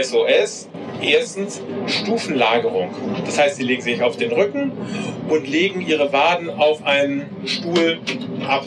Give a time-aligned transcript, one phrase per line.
[0.00, 0.68] SOS.
[1.02, 2.90] Erstens Stufenlagerung.
[3.24, 4.72] Das heißt, sie legen sich auf den Rücken
[5.28, 8.00] und legen ihre Waden auf einen Stuhl
[8.46, 8.64] ab.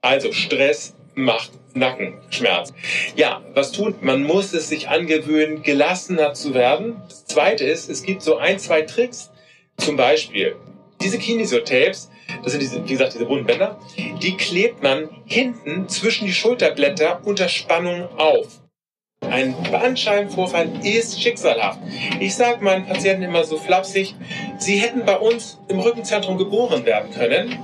[0.00, 2.72] Also Stress macht Nackenschmerz.
[3.16, 3.94] Ja, was tun?
[4.00, 7.02] Man muss es sich angewöhnen, gelassener zu werden.
[7.08, 9.30] Das zweite ist, es gibt so ein, zwei Tricks.
[9.76, 10.56] Zum Beispiel
[11.00, 12.10] diese Kinesio-Tapes,
[12.42, 13.78] das sind diese, wie gesagt, diese bunten Bänder,
[14.22, 18.48] die klebt man hinten zwischen die Schulterblätter unter Spannung auf.
[19.30, 21.80] Ein Bandscheibenvorfall ist schicksalhaft.
[22.18, 24.14] Ich sage meinen Patienten immer so flapsig,
[24.56, 27.58] sie hätten bei uns im Rückenzentrum geboren werden können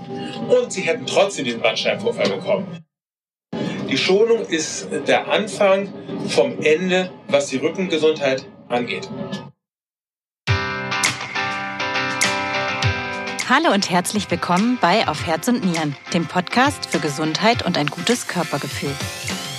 [0.48, 2.84] und sie hätten trotzdem diesen Bandscheibenvorfall bekommen.
[3.88, 5.88] Die Schonung ist der Anfang
[6.28, 9.08] vom Ende, was die Rückengesundheit angeht.
[13.48, 17.86] Hallo und herzlich willkommen bei Auf Herz und Nieren, dem Podcast für Gesundheit und ein
[17.86, 18.94] gutes Körpergefühl.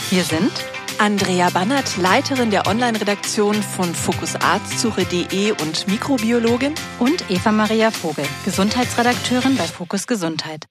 [0.09, 0.51] Wir sind
[0.97, 6.73] Andrea Bannert, Leiterin der Online-Redaktion von fokusarztsuche.de und Mikrobiologin.
[6.99, 10.65] Und Eva Maria Vogel, Gesundheitsredakteurin bei Fokus Gesundheit.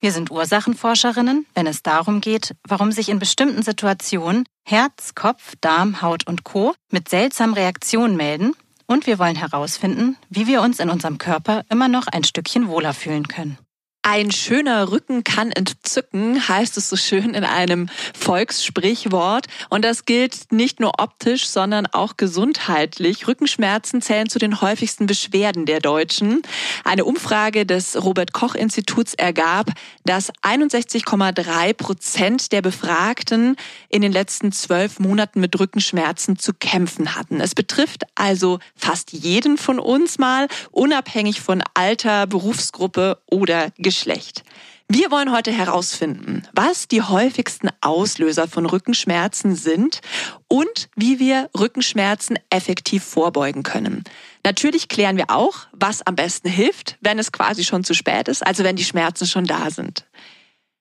[0.00, 6.00] Wir sind Ursachenforscherinnen, wenn es darum geht, warum sich in bestimmten Situationen Herz, Kopf, Darm,
[6.00, 6.74] Haut und Co.
[6.90, 8.54] mit seltsamen Reaktionen melden.
[8.86, 12.94] Und wir wollen herausfinden, wie wir uns in unserem Körper immer noch ein Stückchen wohler
[12.94, 13.58] fühlen können.
[14.02, 19.46] Ein schöner Rücken kann entzücken, heißt es so schön in einem Volkssprichwort.
[19.68, 23.28] Und das gilt nicht nur optisch, sondern auch gesundheitlich.
[23.28, 26.40] Rückenschmerzen zählen zu den häufigsten Beschwerden der Deutschen.
[26.82, 29.70] Eine Umfrage des Robert Koch Instituts ergab,
[30.06, 33.56] dass 61,3 Prozent der Befragten
[33.90, 37.38] in den letzten zwölf Monaten mit Rückenschmerzen zu kämpfen hatten.
[37.42, 44.44] Es betrifft also fast jeden von uns mal, unabhängig von Alter, Berufsgruppe oder Geschlecht.
[44.86, 50.00] Wir wollen heute herausfinden, was die häufigsten Auslöser von Rückenschmerzen sind
[50.46, 54.04] und wie wir Rückenschmerzen effektiv vorbeugen können.
[54.44, 58.46] Natürlich klären wir auch, was am besten hilft, wenn es quasi schon zu spät ist,
[58.46, 60.06] also wenn die Schmerzen schon da sind.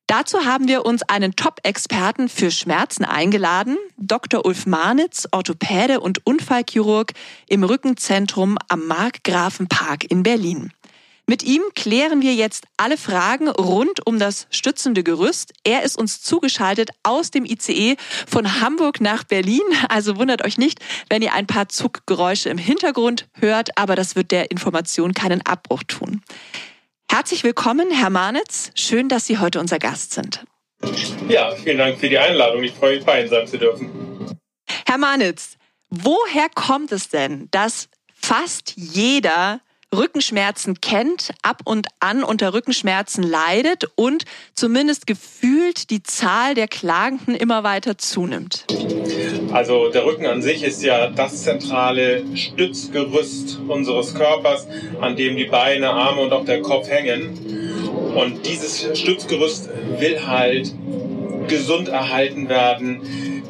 [0.06, 4.46] Dazu haben wir uns einen Top-Experten für Schmerzen eingeladen, Dr.
[4.46, 7.14] Ulf Marnitz, Orthopäde und Unfallchirurg
[7.48, 10.74] im Rückenzentrum am Markgrafenpark in Berlin.
[11.30, 15.54] Mit ihm klären wir jetzt alle Fragen rund um das stützende Gerüst.
[15.64, 17.98] Er ist uns zugeschaltet aus dem ICE
[18.28, 19.62] von Hamburg nach Berlin.
[19.90, 24.32] Also wundert euch nicht, wenn ihr ein paar Zuggeräusche im Hintergrund hört, aber das wird
[24.32, 26.24] der Information keinen Abbruch tun.
[27.12, 28.72] Herzlich willkommen, Herr Marnitz.
[28.74, 30.44] Schön, dass Sie heute unser Gast sind.
[31.28, 32.64] Ja, vielen Dank für die Einladung.
[32.64, 34.36] Ich freue mich, bei Ihnen sein zu dürfen.
[34.88, 35.58] Herr Marnitz,
[35.92, 39.62] woher kommt es denn, dass fast jeder
[39.96, 47.36] Rückenschmerzen kennt, ab und an unter Rückenschmerzen leidet und zumindest gefühlt die Zahl der Klagenden
[47.36, 48.66] immer weiter zunimmt?
[49.52, 54.68] Also der Rücken an sich ist ja das zentrale Stützgerüst unseres Körpers,
[55.02, 58.14] an dem die Beine, Arme und auch der Kopf hängen.
[58.16, 59.70] Und dieses Stützgerüst
[60.00, 60.72] will halt
[61.48, 63.02] gesund erhalten werden,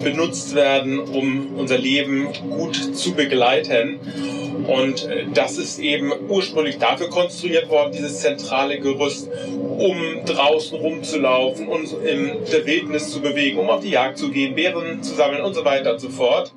[0.02, 4.00] benutzt werden, um unser Leben gut zu begleiten.
[4.69, 11.68] Und äh, das ist eben ursprünglich dafür konstruiert worden, dieses zentrale Gerüst, um draußen rumzulaufen,
[11.68, 15.41] uns in der Wildnis zu bewegen, um auf die Jagd zu gehen, Bären zu sammeln
[15.41, 16.53] und so weiter und so fort.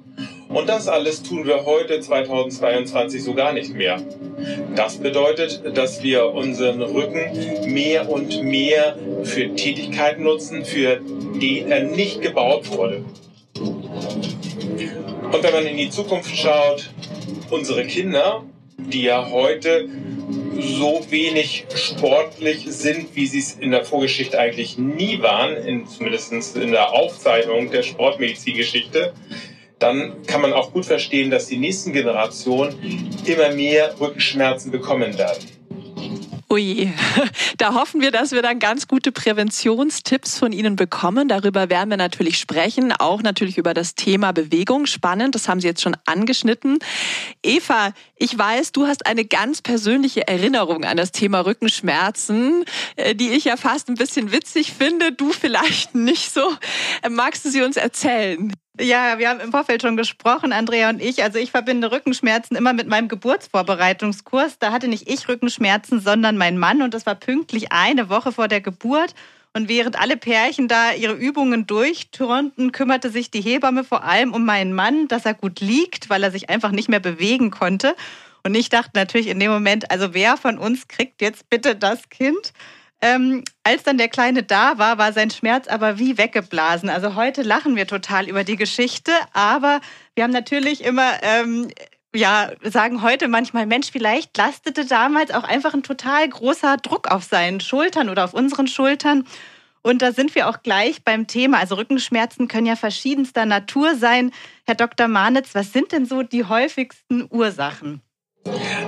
[0.48, 4.02] Und das alles tun wir heute 2022 so gar nicht mehr.
[4.76, 11.00] Das bedeutet, dass wir unseren Rücken mehr und mehr für Tätigkeiten nutzen, für
[11.40, 13.04] die er nicht gebaut wurde.
[15.32, 16.90] Und wenn man in die Zukunft schaut,
[17.52, 18.44] unsere Kinder,
[18.78, 19.88] die ja heute
[20.58, 26.56] so wenig sportlich sind, wie sie es in der Vorgeschichte eigentlich nie waren, in, zumindest
[26.56, 29.12] in der Aufzeichnung der Sportmedizingeschichte,
[29.78, 32.74] dann kann man auch gut verstehen, dass die nächsten Generationen
[33.26, 35.44] immer mehr Rückenschmerzen bekommen werden.
[36.52, 36.92] Ui,
[37.56, 41.26] da hoffen wir, dass wir dann ganz gute Präventionstipps von Ihnen bekommen.
[41.26, 44.84] Darüber werden wir natürlich sprechen, auch natürlich über das Thema Bewegung.
[44.84, 46.78] Spannend, das haben Sie jetzt schon angeschnitten.
[47.43, 52.64] Eva, ich weiß, du hast eine ganz persönliche Erinnerung an das Thema Rückenschmerzen,
[52.94, 55.10] äh, die ich ja fast ein bisschen witzig finde.
[55.10, 56.42] Du vielleicht nicht so.
[57.10, 58.52] Magst du sie uns erzählen?
[58.80, 61.24] Ja, wir haben im Vorfeld schon gesprochen, Andrea und ich.
[61.24, 64.60] Also ich verbinde Rückenschmerzen immer mit meinem Geburtsvorbereitungskurs.
[64.60, 66.80] Da hatte nicht ich Rückenschmerzen, sondern mein Mann.
[66.80, 69.14] Und das war pünktlich eine Woche vor der Geburt.
[69.54, 74.44] Und während alle Pärchen da ihre Übungen durchturnten, kümmerte sich die Hebamme vor allem um
[74.44, 77.94] meinen Mann, dass er gut liegt, weil er sich einfach nicht mehr bewegen konnte.
[78.44, 82.08] Und ich dachte natürlich in dem Moment, also wer von uns kriegt jetzt bitte das
[82.08, 82.52] Kind?
[83.04, 86.88] Ähm, als dann der Kleine da war, war sein Schmerz aber wie weggeblasen.
[86.88, 89.81] Also heute lachen wir total über die Geschichte, aber
[90.14, 91.69] wir haben natürlich immer ähm,
[92.14, 97.25] ja, sagen heute manchmal, Mensch, vielleicht lastete damals auch einfach ein total großer Druck auf
[97.25, 99.26] seinen Schultern oder auf unseren Schultern.
[99.82, 101.59] Und da sind wir auch gleich beim Thema.
[101.59, 104.31] Also Rückenschmerzen können ja verschiedenster Natur sein.
[104.64, 105.09] Herr Dr.
[105.09, 108.00] Manitz, was sind denn so die häufigsten Ursachen?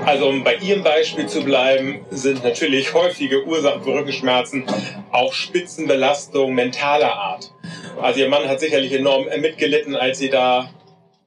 [0.04, 4.64] Also um bei Ihrem Beispiel zu bleiben, sind natürlich häufige Ursachen für Rückenschmerzen
[5.10, 7.52] auch Spitzenbelastung mentaler Art.
[8.00, 10.68] Also Ihr Mann hat sicherlich enorm mitgelitten, als Sie da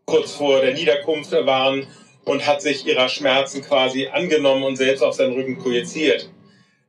[0.07, 1.85] kurz vor der Niederkunft waren
[2.23, 6.29] und hat sich ihrer Schmerzen quasi angenommen und selbst auf seinen Rücken projiziert.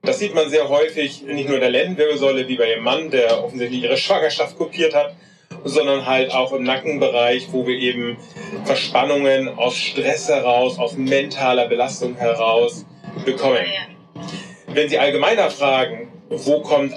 [0.02, 3.42] Das sieht man sehr häufig, nicht nur in der Lendenwirbelsäule wie bei ihrem Mann, der
[3.42, 5.16] offensichtlich ihre Schwangerschaft kopiert hat,
[5.64, 8.16] sondern halt auch im Nackenbereich, wo wir eben
[8.64, 12.86] Verspannungen aus Stress heraus, aus mentaler Belastung heraus
[13.24, 13.66] bekommen.
[14.68, 16.94] Wenn Sie allgemeiner fragen, wo kommt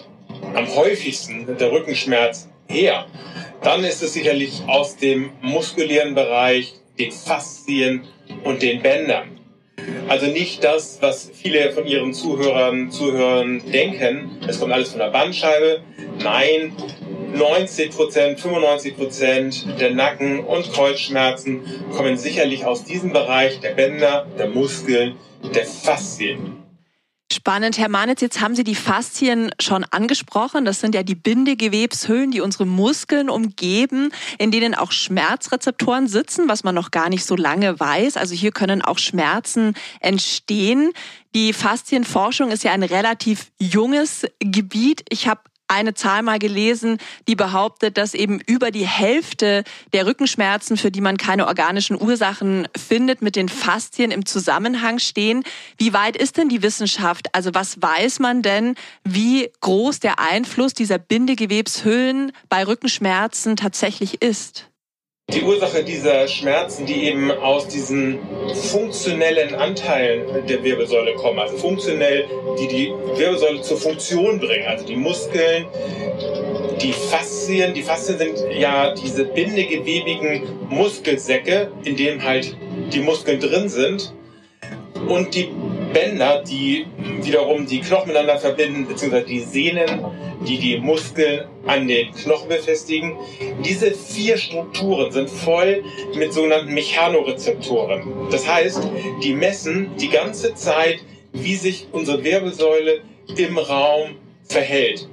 [0.53, 3.07] am häufigsten der Rückenschmerz her,
[3.61, 8.01] dann ist es sicherlich aus dem muskulären Bereich, den Faszien
[8.43, 9.39] und den Bändern.
[10.07, 15.09] Also nicht das, was viele von ihren Zuhörern, Zuhörern denken, es kommt alles von der
[15.09, 15.81] Bandscheibe.
[16.21, 16.73] Nein,
[17.33, 21.61] 90 Prozent, 95 Prozent der Nacken- und Kreuzschmerzen
[21.95, 25.15] kommen sicherlich aus diesem Bereich der Bänder, der Muskeln,
[25.55, 26.60] der Faszien.
[27.31, 30.65] Spannend, Herr Manitz, jetzt haben Sie die Faszien schon angesprochen.
[30.65, 36.65] Das sind ja die Bindegewebshöhlen, die unsere Muskeln umgeben, in denen auch Schmerzrezeptoren sitzen, was
[36.65, 38.17] man noch gar nicht so lange weiß.
[38.17, 40.91] Also hier können auch Schmerzen entstehen.
[41.33, 45.05] Die Faszienforschung ist ja ein relativ junges Gebiet.
[45.07, 45.39] Ich habe
[45.71, 46.97] eine Zahl mal gelesen,
[47.27, 49.63] die behauptet, dass eben über die Hälfte
[49.93, 55.43] der Rückenschmerzen, für die man keine organischen Ursachen findet, mit den Faszien im Zusammenhang stehen.
[55.77, 57.33] Wie weit ist denn die Wissenschaft?
[57.33, 64.70] Also was weiß man denn, wie groß der Einfluss dieser Bindegewebshüllen bei Rückenschmerzen tatsächlich ist?
[65.33, 68.19] Die Ursache dieser Schmerzen, die eben aus diesen
[68.69, 72.25] funktionellen Anteilen der Wirbelsäule kommen, also funktionell,
[72.59, 75.65] die die Wirbelsäule zur Funktion bringen, also die Muskeln,
[76.81, 77.73] die Faszien.
[77.73, 82.55] Die Faszien sind ja diese bindegewebigen Muskelsäcke, in denen halt
[82.91, 84.13] die Muskeln drin sind.
[85.07, 85.49] Und die
[85.93, 86.85] Bänder, die
[87.21, 90.05] wiederum die Knochen miteinander verbinden, beziehungsweise die Sehnen,
[90.47, 93.15] die die Muskeln an den Knochen befestigen.
[93.63, 95.83] Diese vier Strukturen sind voll
[96.15, 98.29] mit sogenannten Mechanorezeptoren.
[98.31, 98.87] Das heißt,
[99.23, 100.99] die messen die ganze Zeit,
[101.33, 103.01] wie sich unsere Wirbelsäule
[103.37, 105.07] im Raum verhält,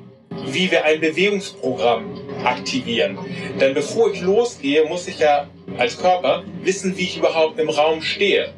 [0.47, 3.19] wie wir ein Bewegungsprogramm aktivieren.
[3.61, 8.03] Denn bevor ich losgehe, muss ich ja als Körper wissen, wie ich überhaupt im Raum
[8.03, 8.55] stehe.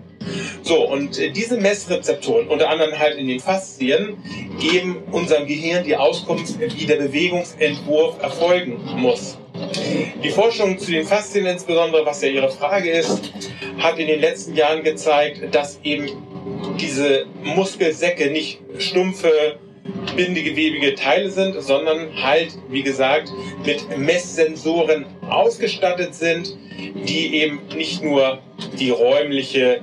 [0.63, 4.17] So, und äh, diese Messrezeptoren, unter anderem halt in den Faszien,
[4.61, 9.39] geben unserem Gehirn die Auskunft, wie der Bewegungsentwurf erfolgen muss.
[10.23, 13.33] Die Forschung zu den Faszien insbesondere, was ja Ihre Frage ist,
[13.79, 16.09] hat in den letzten Jahren gezeigt, dass eben
[16.81, 19.59] diese Muskelsäcke nicht stumpfe,
[20.17, 23.31] bindegewebige Teile sind, sondern halt, wie gesagt,
[23.65, 26.57] mit Messsensoren ausgestattet sind,
[27.07, 28.39] die eben nicht nur
[28.79, 29.81] die räumliche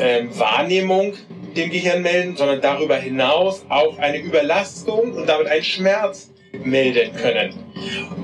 [0.00, 1.14] ähm, Wahrnehmung
[1.56, 6.30] dem Gehirn melden, sondern darüber hinaus auch eine Überlastung und damit einen Schmerz
[6.64, 7.54] melden können.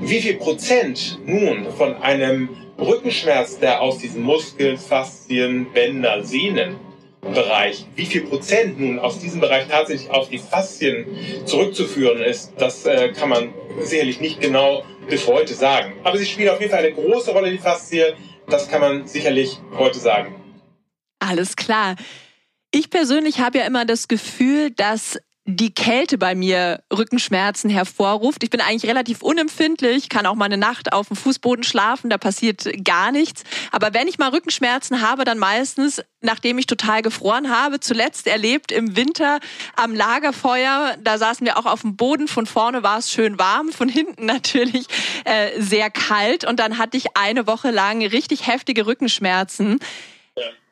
[0.01, 6.77] Wie viel Prozent nun von einem Rückenschmerz, der aus diesen Muskeln, Faszien, Bänder, Sehnen
[7.21, 11.05] Bereich, wie viel Prozent nun aus diesem Bereich tatsächlich auf die Faszien
[11.45, 15.93] zurückzuführen ist, das äh, kann man sicherlich nicht genau bis heute sagen.
[16.03, 18.15] Aber sie spielen auf jeden Fall eine große Rolle, die Faszien.
[18.47, 20.40] Das kann man sicherlich heute sagen.
[21.21, 21.95] Alles klar.
[22.71, 28.43] Ich persönlich habe ja immer das Gefühl, dass die Kälte bei mir Rückenschmerzen hervorruft.
[28.43, 32.17] Ich bin eigentlich relativ unempfindlich, kann auch mal eine Nacht auf dem Fußboden schlafen, da
[32.17, 33.43] passiert gar nichts.
[33.71, 38.71] Aber wenn ich mal Rückenschmerzen habe, dann meistens, nachdem ich total gefroren habe, zuletzt erlebt
[38.71, 39.39] im Winter
[39.75, 43.71] am Lagerfeuer, da saßen wir auch auf dem Boden, von vorne war es schön warm,
[43.71, 44.85] von hinten natürlich
[45.25, 49.79] äh, sehr kalt und dann hatte ich eine Woche lang richtig heftige Rückenschmerzen.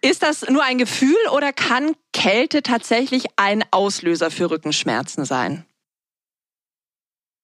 [0.02, 5.66] Ist das nur ein Gefühl oder kann Kälte tatsächlich ein Auslöser für Rückenschmerzen sein?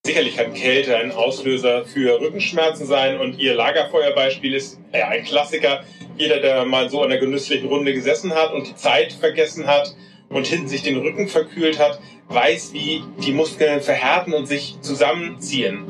[0.05, 5.83] Sicherlich kann Kälte ein Auslöser für Rückenschmerzen sein und Ihr Lagerfeuerbeispiel ist ja ein Klassiker.
[6.17, 9.93] Jeder, der mal so in einer genüsslichen Runde gesessen hat und die Zeit vergessen hat
[10.29, 15.85] und hinten sich den Rücken verkühlt hat, weiß, wie die Muskeln verhärten und sich zusammenziehen.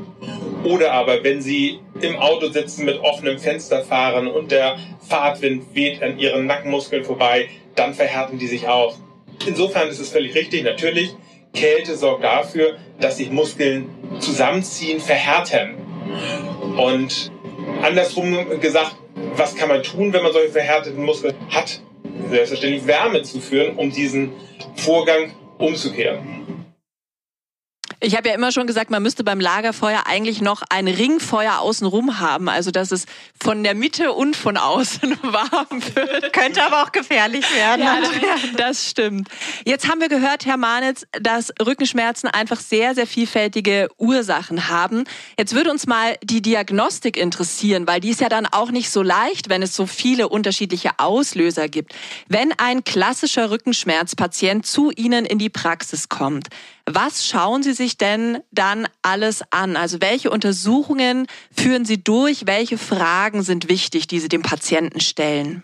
[0.64, 6.04] Oder aber, wenn Sie im Auto sitzen, mit offenem Fenster fahren und der Fahrtwind weht
[6.04, 8.96] an Ihren Nackenmuskeln vorbei, dann verhärten die sich auch.
[9.46, 10.64] Insofern ist es völlig richtig.
[10.64, 11.16] Natürlich,
[11.54, 15.76] Kälte sorgt dafür, dass sich Muskeln zusammenziehen, verhärten.
[16.78, 17.32] Und
[17.82, 18.96] andersrum gesagt,
[19.36, 21.82] was kann man tun, wenn man solche verhärteten Muskeln hat?
[22.30, 24.34] Selbstverständlich Wärme zuführen, um diesen
[24.76, 26.45] Vorgang umzukehren.
[28.06, 32.20] Ich habe ja immer schon gesagt, man müsste beim Lagerfeuer eigentlich noch ein Ringfeuer außenrum
[32.20, 33.08] haben, also dass es
[33.42, 36.32] von der Mitte und von außen warm wird.
[36.32, 37.82] Könnte aber auch gefährlich werden.
[37.82, 37.98] Ja,
[38.58, 39.30] das stimmt.
[39.66, 45.06] Jetzt haben wir gehört, Herr Manitz, dass Rückenschmerzen einfach sehr, sehr vielfältige Ursachen haben.
[45.40, 49.02] Jetzt würde uns mal die Diagnostik interessieren, weil die ist ja dann auch nicht so
[49.02, 51.96] leicht, wenn es so viele unterschiedliche Auslöser gibt.
[52.28, 56.50] Wenn ein klassischer Rückenschmerzpatient zu Ihnen in die Praxis kommt,
[56.86, 59.76] was schauen Sie sich denn dann alles an?
[59.76, 62.46] Also welche Untersuchungen führen Sie durch?
[62.46, 65.64] Welche Fragen sind wichtig, die Sie dem Patienten stellen?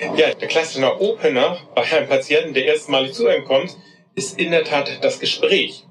[0.00, 3.76] Ja, der klassische Opener bei einem Patienten, der erstmalig zu einem kommt,
[4.14, 5.84] ist in der Tat das Gespräch.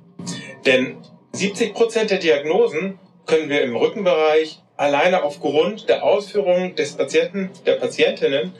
[0.65, 0.97] Denn
[1.31, 7.73] 70 Prozent der Diagnosen können wir im Rückenbereich alleine aufgrund der Ausführungen des Patienten, der
[7.73, 8.53] Patientinnen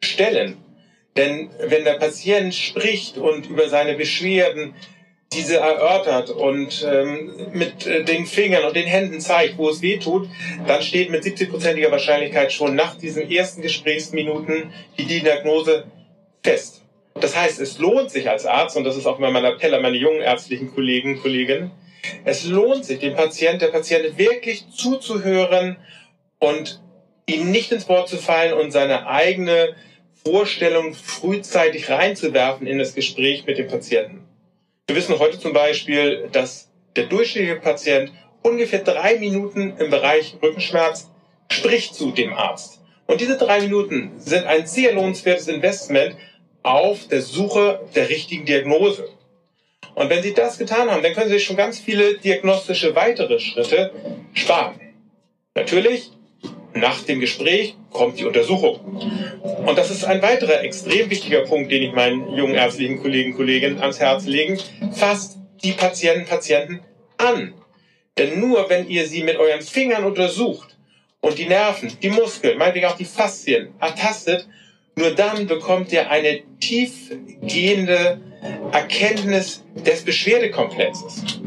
[0.00, 0.58] stellen.
[1.16, 4.74] Denn wenn der Patient spricht und über seine Beschwerden
[5.32, 9.98] diese erörtert und ähm, mit äh, den Fingern und den Händen zeigt, wo es weh
[9.98, 10.28] tut,
[10.66, 15.84] dann steht mit 70-prozentiger Wahrscheinlichkeit schon nach diesen ersten Gesprächsminuten die Diagnose
[16.42, 16.82] fest.
[17.14, 19.82] Das heißt, es lohnt sich als Arzt, und das ist auch immer mein Appell an
[19.82, 21.70] meine jungen ärztlichen Kollegen Kolleginnen,
[22.24, 25.76] es lohnt sich, dem Patient, der Patientin wirklich zuzuhören
[26.38, 26.80] und
[27.26, 29.74] ihm nicht ins Wort zu fallen und seine eigene
[30.24, 34.26] Vorstellung frühzeitig reinzuwerfen in das Gespräch mit dem Patienten.
[34.86, 38.12] Wir wissen heute zum Beispiel, dass der durchschnittliche Patient
[38.42, 41.10] ungefähr drei Minuten im Bereich Rückenschmerz
[41.50, 42.80] spricht zu dem Arzt.
[43.06, 46.16] Und diese drei Minuten sind ein sehr lohnenswertes Investment
[46.62, 49.08] auf der Suche der richtigen Diagnose.
[49.94, 53.38] Und wenn Sie das getan haben, dann können Sie sich schon ganz viele diagnostische weitere
[53.38, 53.92] Schritte
[54.34, 54.80] sparen.
[55.54, 56.10] Natürlich
[56.74, 58.80] nach dem Gespräch kommt die Untersuchung.
[59.66, 63.80] Und das ist ein weiterer extrem wichtiger Punkt, den ich meinen jungen ärztlichen Kollegen Kolleginnen
[63.80, 64.58] ans Herz legen.
[64.92, 66.80] Fasst die Patienten, Patienten
[67.18, 67.54] an.
[68.18, 70.76] Denn nur wenn ihr sie mit euren Fingern untersucht
[71.20, 74.46] und die Nerven, die Muskeln, meinetwegen auch die Faszien ertastet,
[74.96, 78.20] nur dann bekommt ihr eine tiefgehende
[78.72, 81.40] Erkenntnis des Beschwerdekomplexes.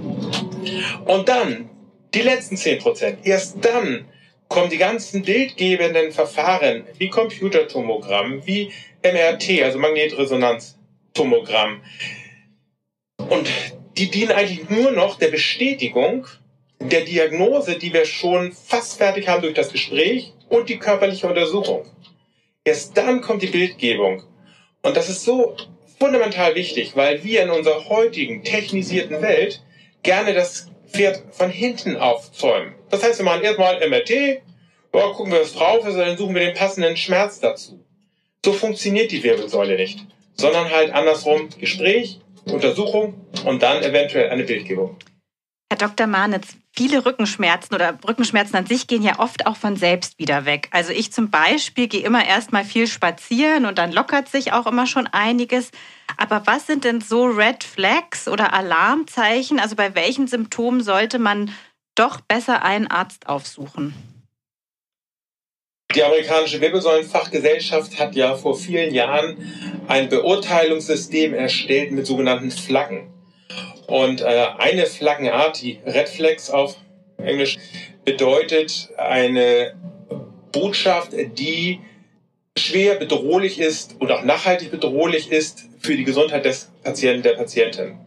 [1.06, 1.70] Und dann,
[2.14, 4.06] die letzten 10 Prozent, erst dann
[4.54, 11.82] kommen die ganzen bildgebenden Verfahren wie Computertomogramm, wie MRT, also Magnetresonanztomogramm.
[13.18, 13.50] Und
[13.98, 16.28] die dienen eigentlich nur noch der Bestätigung
[16.80, 21.88] der Diagnose, die wir schon fast fertig haben durch das Gespräch und die körperliche Untersuchung.
[22.64, 24.22] Erst dann kommt die Bildgebung.
[24.84, 25.58] Und das ist so
[25.98, 29.64] fundamental wichtig, weil wir in unserer heutigen technisierten Welt
[30.04, 32.76] gerne das Pferd von hinten aufzäumen.
[32.90, 36.36] Das heißt, wir machen erstmal MRT, ja, gucken wir, was drauf ist, und dann suchen
[36.36, 37.84] wir den passenden Schmerz dazu.
[38.46, 44.98] So funktioniert die Wirbelsäule nicht, sondern halt andersrum Gespräch, Untersuchung und dann eventuell eine Bildgebung.
[45.72, 46.08] Herr Dr.
[46.08, 50.70] Manitz, viele Rückenschmerzen oder Rückenschmerzen an sich gehen ja oft auch von selbst wieder weg.
[50.72, 54.66] Also ich zum Beispiel gehe immer erst mal viel spazieren und dann lockert sich auch
[54.66, 55.70] immer schon einiges.
[56.18, 59.60] Aber was sind denn so Red Flags oder Alarmzeichen?
[59.60, 61.54] Also bei welchen Symptomen sollte man
[61.96, 63.94] doch besser einen Arzt aufsuchen?
[65.96, 69.38] Die amerikanische Wirbelsäulenfachgesellschaft hat ja vor vielen Jahren
[69.88, 73.13] ein Beurteilungssystem erstellt mit sogenannten Flaggen.
[73.88, 76.76] Und äh, eine Flaggenart, die Red Flags auf
[77.18, 77.58] Englisch,
[78.06, 79.74] bedeutet eine
[80.52, 81.80] Botschaft, die
[82.58, 87.98] schwer bedrohlich ist und auch nachhaltig bedrohlich ist für die Gesundheit des Patienten, der Patientin.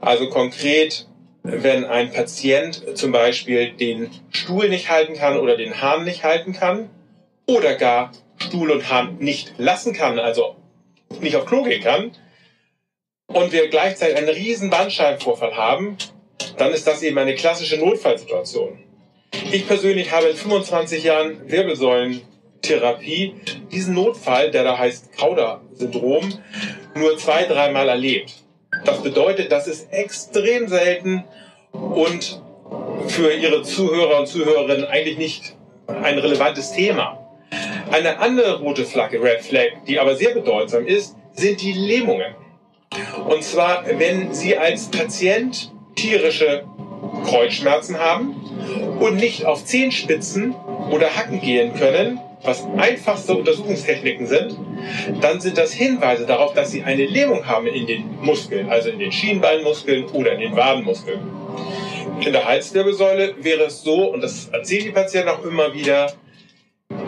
[0.00, 1.06] Also konkret,
[1.42, 6.52] wenn ein Patient zum Beispiel den Stuhl nicht halten kann oder den Hahn nicht halten
[6.52, 6.90] kann
[7.46, 10.56] oder gar Stuhl und Hahn nicht lassen kann, also
[11.20, 12.12] nicht auf Klo gehen kann,
[13.32, 15.96] und wir gleichzeitig einen riesen Bandscheibenvorfall haben,
[16.56, 18.78] dann ist das eben eine klassische Notfallsituation.
[19.52, 23.34] Ich persönlich habe in 25 Jahren Wirbelsäulentherapie
[23.70, 26.34] diesen Notfall, der da heißt Kauder-Syndrom,
[26.94, 28.34] nur zwei, dreimal erlebt.
[28.84, 31.24] Das bedeutet, das ist extrem selten
[31.72, 32.42] und
[33.08, 35.56] für Ihre Zuhörer und Zuhörerinnen eigentlich nicht
[35.86, 37.18] ein relevantes Thema.
[37.90, 42.34] Eine andere rote Flagge, Red Flag, die aber sehr bedeutsam ist, sind die Lähmungen.
[43.28, 46.64] Und zwar, wenn Sie als Patient tierische
[47.24, 48.34] Kreuzschmerzen haben
[48.98, 50.54] und nicht auf Zehenspitzen
[50.90, 54.56] oder Hacken gehen können, was einfachste Untersuchungstechniken sind,
[55.20, 58.98] dann sind das Hinweise darauf, dass sie eine Lähmung haben in den Muskeln, also in
[58.98, 61.20] den Schienbeinmuskeln oder in den Wadenmuskeln.
[62.24, 66.12] In der Halswirbelsäule wäre es so, und das erzählen die Patienten auch immer wieder,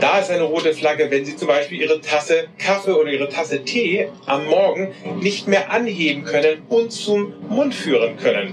[0.02, 3.62] da ist eine rote Flagge, wenn Sie zum Beispiel Ihre Tasse Kaffee oder Ihre Tasse
[3.62, 8.52] Tee am Morgen nicht mehr anheben können und zum Mund führen können.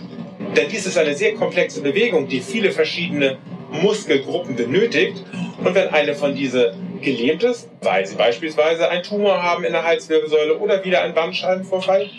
[0.56, 3.40] Denn dies ist eine sehr komplexe Bewegung, die viele verschiedene
[3.72, 5.24] Muskelgruppen benötigt.
[5.64, 9.84] Und wenn eine von diese gelähmt ist, weil sie beispielsweise einen Tumor haben in der
[9.84, 12.10] Halswirbelsäule oder wieder einen Bandscheibenvorfall,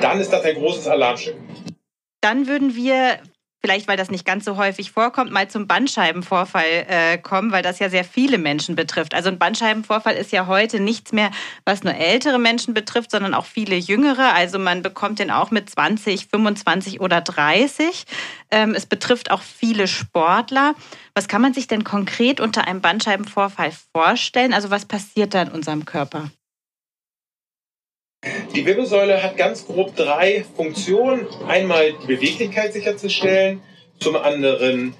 [0.00, 1.36] dann ist das ein großes Alarmschild.
[2.22, 3.18] Dann würden wir
[3.60, 7.78] vielleicht weil das nicht ganz so häufig vorkommt, mal zum Bandscheibenvorfall äh, kommen, weil das
[7.78, 9.14] ja sehr viele Menschen betrifft.
[9.14, 11.30] Also ein Bandscheibenvorfall ist ja heute nichts mehr,
[11.64, 14.34] was nur ältere Menschen betrifft, sondern auch viele jüngere.
[14.34, 18.04] Also man bekommt den auch mit 20, 25 oder 30.
[18.50, 20.74] Ähm, es betrifft auch viele Sportler.
[21.14, 24.54] Was kann man sich denn konkret unter einem Bandscheibenvorfall vorstellen?
[24.54, 26.30] Also was passiert da in unserem Körper?
[28.54, 31.26] Die Wirbelsäule hat ganz grob drei Funktionen.
[31.48, 33.62] Einmal die Beweglichkeit sicherzustellen,
[33.98, 34.94] zum anderen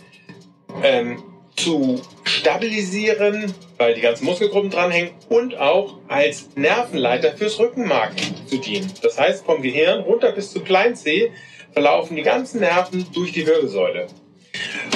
[0.83, 1.23] ähm,
[1.57, 8.13] zu stabilisieren, weil die ganzen Muskelgruppen dranhängen und auch als Nervenleiter fürs Rückenmark
[8.47, 8.91] zu dienen.
[9.03, 11.31] Das heißt, vom Gehirn runter bis zu Kleinzeh
[11.73, 14.07] verlaufen die ganzen Nerven durch die Wirbelsäule.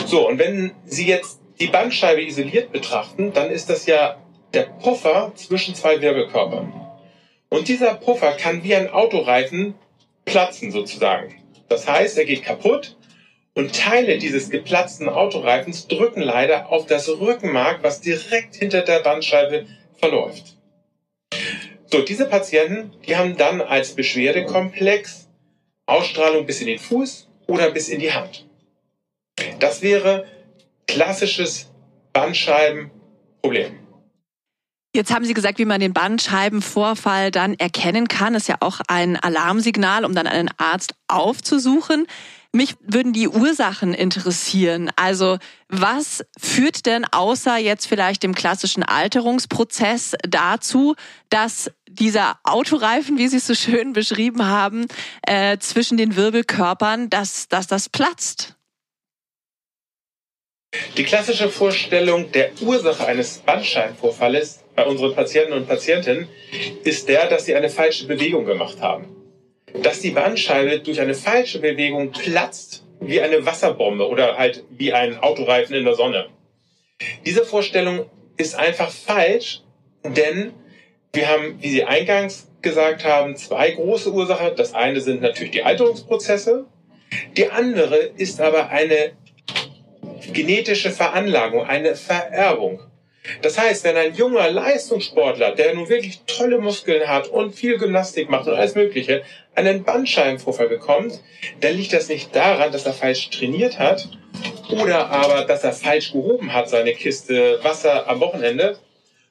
[0.07, 4.16] So, und wenn Sie jetzt die Bandscheibe isoliert betrachten, dann ist das ja
[4.54, 6.84] der Puffer zwischen zwei Wirbelkörpern.
[7.54, 9.76] Und dieser Puffer kann wie ein Autoreifen
[10.25, 11.40] platzen sozusagen.
[11.68, 12.96] Das heißt, er geht kaputt
[13.54, 19.66] und Teile dieses geplatzten Autoreifens drücken leider auf das Rückenmark, was direkt hinter der Bandscheibe
[20.00, 20.56] verläuft.
[21.92, 25.28] So, diese Patienten, die haben dann als Beschwerdekomplex
[25.87, 28.49] Ausstrahlung bis in den Fuß oder bis in die Hand.
[29.61, 30.26] Das wäre
[30.88, 31.70] klassisches
[32.12, 33.84] Bandscheibenproblem.
[34.97, 38.37] Jetzt haben Sie gesagt, wie man den Bandscheibenvorfall dann erkennen kann.
[38.37, 42.07] Ist ja auch ein Alarmsignal, um dann einen Arzt aufzusuchen.
[42.53, 44.93] Mich würden die Ursachen interessieren.
[44.95, 50.95] Also was führt denn außer jetzt vielleicht dem klassischen Alterungsprozess dazu,
[51.29, 54.87] dass dieser Autoreifen, wie Sie es so schön beschrieben haben,
[55.26, 58.54] äh, zwischen den Wirbelkörpern, dass, dass das platzt?
[60.97, 66.28] Die klassische Vorstellung der Ursache eines Bandscheibenvorfalls bei unseren Patienten und Patientinnen
[66.84, 69.06] ist der, dass sie eine falsche Bewegung gemacht haben.
[69.82, 75.19] Dass die Bandscheibe durch eine falsche Bewegung platzt wie eine Wasserbombe oder halt wie ein
[75.19, 76.26] Autoreifen in der Sonne.
[77.26, 79.63] Diese Vorstellung ist einfach falsch,
[80.04, 80.52] denn
[81.13, 84.56] wir haben, wie Sie eingangs gesagt haben, zwei große Ursachen.
[84.56, 86.67] Das eine sind natürlich die Alterungsprozesse.
[87.37, 89.13] Die andere ist aber eine
[90.32, 92.80] genetische Veranlagung, eine Vererbung.
[93.43, 98.28] Das heißt, wenn ein junger Leistungssportler, der nun wirklich tolle Muskeln hat und viel Gymnastik
[98.28, 99.23] macht und alles Mögliche,
[99.54, 101.21] einen Bandscheibenvorfall bekommt,
[101.60, 104.08] dann liegt das nicht daran, dass er falsch trainiert hat
[104.71, 108.78] oder aber, dass er falsch gehoben hat, seine Kiste Wasser am Wochenende,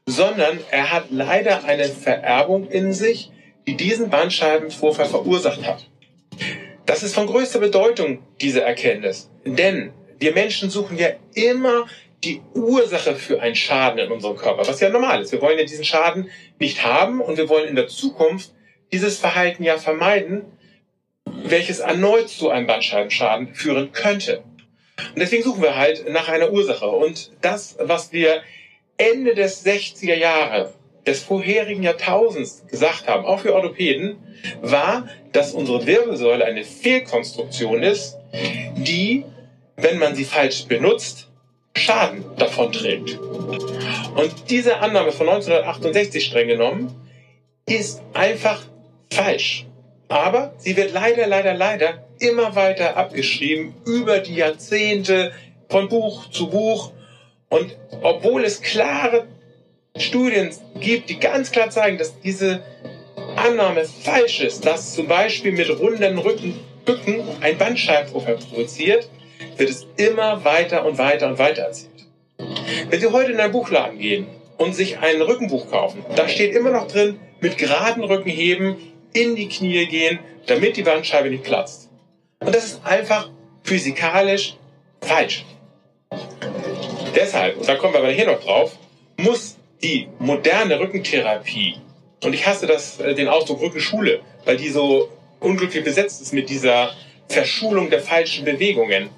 [0.06, 3.32] sondern er hat leider eine Vererbung in sich,
[3.67, 5.89] die diesen Bandscheibenvorfall verursacht hat.
[6.86, 9.29] Das ist von größter Bedeutung, diese Erkenntnis.
[9.45, 11.86] Denn wir Menschen suchen ja immer
[12.23, 15.31] die Ursache für einen Schaden in unserem Körper, was ja normal ist.
[15.31, 18.51] Wir wollen ja diesen Schaden nicht haben und wir wollen in der Zukunft
[18.91, 20.45] dieses Verhalten ja vermeiden,
[21.25, 24.43] welches erneut zu einem Bandscheibenschaden führen könnte.
[24.97, 26.88] Und deswegen suchen wir halt nach einer Ursache.
[26.88, 28.41] Und das, was wir
[28.97, 30.73] Ende des 60er Jahre
[31.05, 34.17] des vorherigen Jahrtausends gesagt haben, auch für Orthopäden,
[34.62, 38.17] war, dass unsere Wirbelsäule eine Fehlkonstruktion ist,
[38.77, 39.25] die,
[39.75, 41.29] wenn man sie falsch benutzt,
[41.75, 43.17] Schaden davon trägt.
[43.17, 46.93] Und diese Annahme von 1968 streng genommen
[47.65, 48.62] ist einfach
[49.12, 49.65] falsch.
[50.07, 55.33] Aber sie wird leider, leider, leider immer weiter abgeschrieben über die Jahrzehnte
[55.69, 56.91] von Buch zu Buch.
[57.49, 59.27] Und obwohl es klare
[59.97, 62.63] Studien gibt, die ganz klar zeigen, dass diese
[63.36, 69.09] Annahme falsch ist, dass zum Beispiel mit runden Rückenbücken ein Bandscheibenvorfall provoziert,
[69.57, 71.89] wird es immer weiter und weiter und weiter erzählt.
[72.89, 76.71] Wenn Sie heute in einen Buchladen gehen und sich ein Rückenbuch kaufen, da steht immer
[76.71, 78.77] noch drin, mit geraden Rücken heben,
[79.13, 81.89] in die Knie gehen, damit die Bandscheibe nicht platzt.
[82.39, 83.29] Und das ist einfach
[83.63, 84.57] physikalisch
[85.01, 85.45] falsch.
[87.15, 88.77] Deshalb, und da kommen wir aber hier noch drauf,
[89.17, 91.75] muss die moderne Rückentherapie,
[92.23, 96.49] und ich hasse das, äh, den Ausdruck Rückenschule, weil die so unglücklich besetzt ist mit
[96.49, 96.91] dieser
[97.27, 99.09] Verschulung der falschen Bewegungen.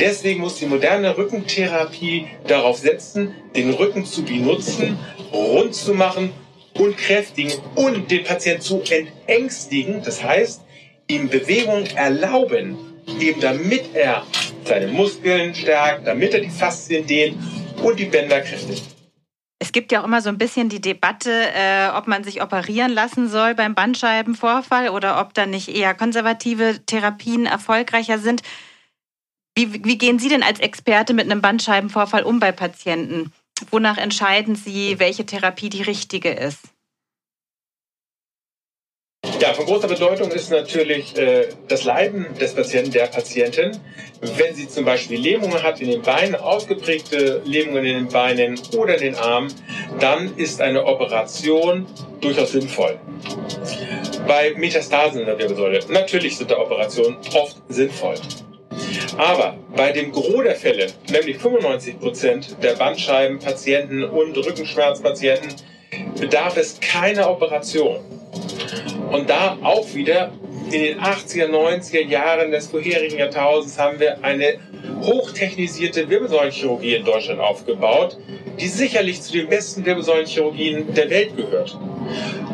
[0.00, 4.98] Deswegen muss die moderne Rückentherapie darauf setzen, den Rücken zu benutzen,
[5.32, 6.32] rund zu machen
[6.74, 10.02] und kräftigen und den Patienten zu entängstigen.
[10.02, 10.62] Das heißt,
[11.08, 12.76] ihm Bewegung erlauben,
[13.20, 14.26] eben damit er
[14.64, 17.36] seine Muskeln stärkt, damit er die Faszien dehnt
[17.82, 18.84] und die Bänder kräftigt.
[19.58, 22.92] Es gibt ja auch immer so ein bisschen die Debatte, äh, ob man sich operieren
[22.92, 28.42] lassen soll beim Bandscheibenvorfall oder ob dann nicht eher konservative Therapien erfolgreicher sind.
[29.54, 33.32] Wie, wie gehen Sie denn als Experte mit einem Bandscheibenvorfall um bei Patienten?
[33.70, 36.60] Wonach entscheiden Sie, welche Therapie die richtige ist?
[39.40, 43.78] Ja, von großer Bedeutung ist natürlich äh, das Leiden des Patienten, der Patientin.
[44.20, 48.94] Wenn sie zum Beispiel Lähmungen hat in den Beinen, ausgeprägte Lähmungen in den Beinen oder
[48.94, 49.52] in den Armen,
[49.98, 51.86] dann ist eine Operation
[52.20, 52.98] durchaus sinnvoll.
[54.26, 58.14] Bei Metastasen in der Wirbelsäule, natürlich sind da Operationen oft sinnvoll.
[59.16, 65.50] Aber bei dem Gros der Fälle, nämlich 95 Prozent der Bandscheibenpatienten und Rückenschmerzpatienten,
[66.18, 67.98] bedarf es keiner Operation.
[69.10, 70.32] Und da auch wieder
[70.70, 74.58] in den 80er, 90er Jahren des vorherigen Jahrtausends haben wir eine
[75.02, 78.16] hochtechnisierte Wirbelsäulenchirurgie in Deutschland aufgebaut,
[78.58, 81.78] die sicherlich zu den besten Wirbelsäulenchirurgien der Welt gehört.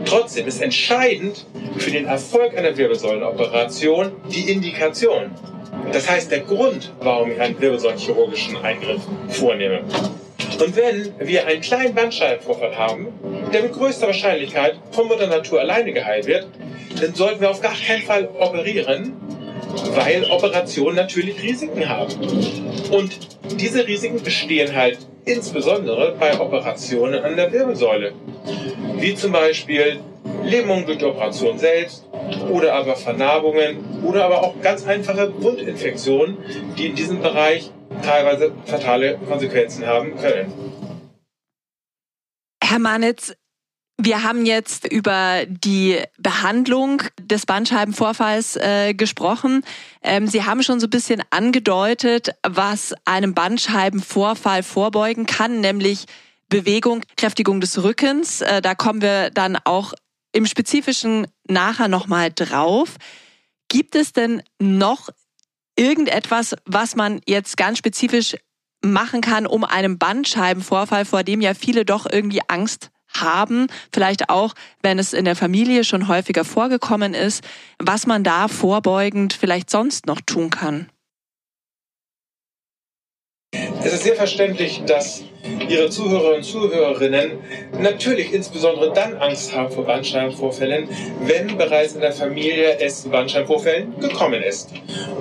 [0.05, 5.31] Trotzdem ist entscheidend für den Erfolg einer Wirbelsäulenoperation die Indikation.
[5.93, 9.81] Das heißt, der Grund, warum ich einen wirbelsäulenchirurgischen Eingriff vornehme.
[10.61, 13.09] Und wenn wir einen kleinen Bandscheibenvorfall haben,
[13.53, 16.47] der mit größter Wahrscheinlichkeit von Mutter Natur alleine geheilt wird,
[17.01, 19.13] dann sollten wir auf gar keinen Fall operieren,
[19.95, 22.13] weil Operationen natürlich Risiken haben.
[22.91, 23.19] Und
[23.61, 28.13] diese Risiken bestehen halt insbesondere bei Operationen an der Wirbelsäule,
[28.99, 30.01] wie zum Beispiel
[30.45, 32.05] Lähmung durch die Operation selbst
[32.51, 36.39] oder aber Vernarbungen oder aber auch ganz einfache Wundinfektionen,
[36.77, 37.71] die in diesem Bereich
[38.03, 40.53] teilweise fatale Konsequenzen haben können.
[42.63, 43.35] Herr Manitz,
[44.01, 49.65] wir haben jetzt über die Behandlung des Bandscheibenvorfalls äh, gesprochen.
[50.03, 56.05] Ähm, Sie haben schon so ein bisschen angedeutet, was einem Bandscheibenvorfall vorbeugen kann, nämlich
[56.49, 58.41] Bewegung, Kräftigung des Rückens.
[58.41, 59.95] Äh, da kommen wir dann auch
[60.33, 62.97] im Spezifischen nachher nochmal drauf.
[63.69, 65.09] Gibt es denn noch
[65.77, 68.37] irgendetwas, was man jetzt ganz spezifisch
[68.83, 74.55] machen kann, um einem Bandscheibenvorfall, vor dem ja viele doch irgendwie Angst haben, vielleicht auch,
[74.83, 77.43] wenn es in der Familie schon häufiger vorgekommen ist,
[77.79, 80.91] was man da vorbeugend vielleicht sonst noch tun kann?
[83.83, 85.23] Es ist sehr verständlich, dass
[85.69, 87.33] Ihre Zuhörer und Zuhörerinnen
[87.81, 90.89] natürlich insbesondere dann Angst haben vor Bandscheibenvorfällen,
[91.23, 94.71] wenn bereits in der Familie es zu Bandscheibenvorfällen gekommen ist.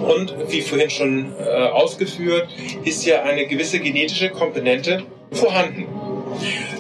[0.08, 2.48] Und wie vorhin schon äh, ausgeführt,
[2.86, 5.88] ist ja eine gewisse genetische Komponente vorhanden.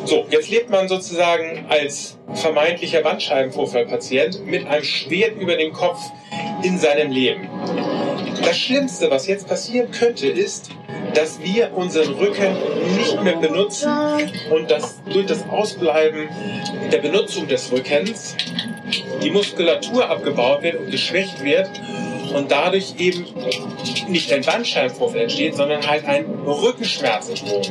[0.06, 6.00] So, jetzt lebt man sozusagen als vermeintlicher Bandscheibenvorfallpatient mit einem Schwert über dem Kopf
[6.64, 7.50] in seinem Leben.
[8.48, 10.70] Das Schlimmste, was jetzt passieren könnte, ist,
[11.14, 12.56] dass wir unseren Rücken
[12.96, 13.92] nicht mehr benutzen
[14.50, 16.30] und dass durch das Ausbleiben
[16.90, 18.38] der Benutzung des Rückens
[19.22, 21.70] die Muskulatur abgebaut wird und geschwächt wird
[22.34, 23.26] und dadurch eben
[24.08, 27.64] nicht ein Bandscheibenvorfall entsteht, sondern halt ein Rückenschmerzsyndrom,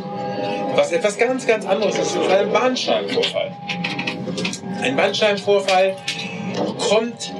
[0.74, 3.56] was etwas ganz, ganz anderes ist als ein Bandscheibenvorfall.
[4.82, 5.96] Ein Bandscheibenvorfall
[6.78, 7.32] kommt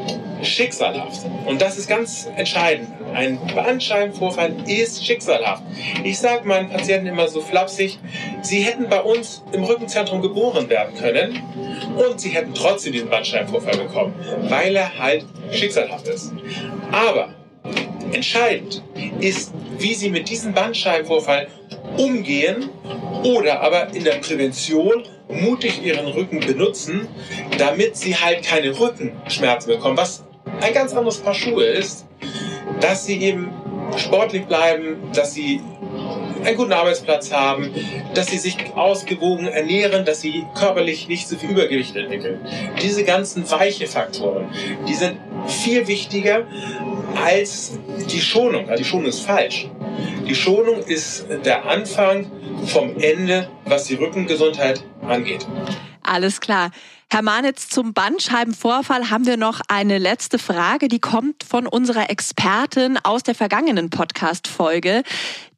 [0.43, 1.21] schicksalhaft.
[1.45, 2.96] Und das ist ganz entscheidend.
[3.15, 5.63] Ein Bandscheibenvorfall ist schicksalhaft.
[6.05, 7.99] Ich sage meinen Patienten immer so flapsig,
[8.43, 11.43] sie hätten bei uns im Rückenzentrum geboren werden können
[11.97, 14.15] und sie hätten trotzdem diesen Bandscheibenvorfall bekommen,
[14.49, 16.33] weil er halt schicksalhaft ist.
[16.93, 17.35] Aber
[18.13, 18.83] entscheidend
[19.21, 21.49] ist, wie sie mit diesem Bandscheibenvorfall
[21.97, 22.71] umgehen
[23.25, 27.09] oder aber in der Prävention mutig ihren Rücken benutzen,
[27.59, 30.25] damit sie halt keine Rückenschmerzen bekommen, was
[30.61, 32.07] ein ganz anderes Paar Schuhe ist,
[32.81, 33.51] dass sie eben
[33.97, 35.61] sportlich bleiben, dass sie
[36.45, 37.71] einen guten Arbeitsplatz haben,
[38.15, 42.41] dass sie sich ausgewogen ernähren, dass sie körperlich nicht so viel Übergewicht entwickeln.
[42.83, 44.49] Diese ganzen weiche Faktoren,
[44.87, 46.47] die sind viel wichtiger
[47.25, 47.79] als
[48.11, 48.69] die Schonung.
[48.69, 49.69] Also die Schonung ist falsch.
[50.29, 52.31] Die Schonung ist der Anfang
[52.67, 55.47] vom Ende, was die Rückengesundheit angeht.
[56.03, 56.71] Alles klar.
[57.09, 62.99] Herr Manitz, zum Bandscheibenvorfall haben wir noch eine letzte Frage, die kommt von unserer Expertin
[63.05, 65.05] aus der vergangenen Podcast-Folge.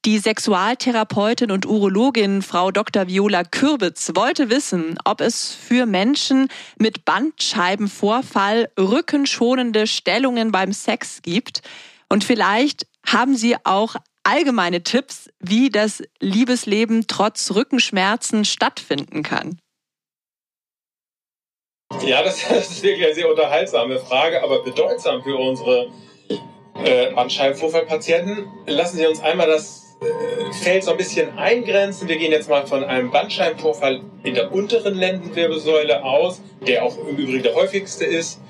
[0.04, 3.08] Die Sexualtherapeutin und Urologin Frau Dr.
[3.08, 11.62] Viola Kürbitz wollte wissen, ob es für Menschen mit Bandscheibenvorfall rückenschonende Stellungen beim Sex gibt.
[12.10, 19.58] Und vielleicht haben Sie auch allgemeine Tipps, wie das Liebesleben trotz Rückenschmerzen stattfinden kann.
[22.08, 25.88] Ja, das, ist wirklich eine sehr unterhaltsame Frage, aber bedeutsam für unsere
[26.84, 28.46] äh, Bandscheibenvorfallpatienten.
[28.66, 32.08] Lassen Sie uns einmal das äh, Feld so ein bisschen eingrenzen.
[32.08, 37.16] Wir gehen jetzt mal von einem Bandscheibenvorfall in der unteren Lendenwirbelsäule aus, der auch im
[37.16, 38.40] Übrigen der häufigste ist.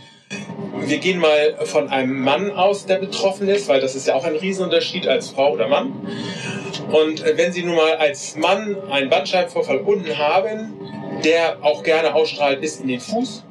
[0.80, 4.24] Wir gehen mal von einem Mann aus, der betroffen ist, weil das ist ja auch
[4.24, 5.92] ein Riesenunterschied als Frau oder Mann.
[6.90, 10.74] Und äh, wenn Sie nun mal als Mann einen Bandscheibenvorfall unten haben,
[11.24, 13.44] der auch gerne ausstrahlt bis in den Fuß,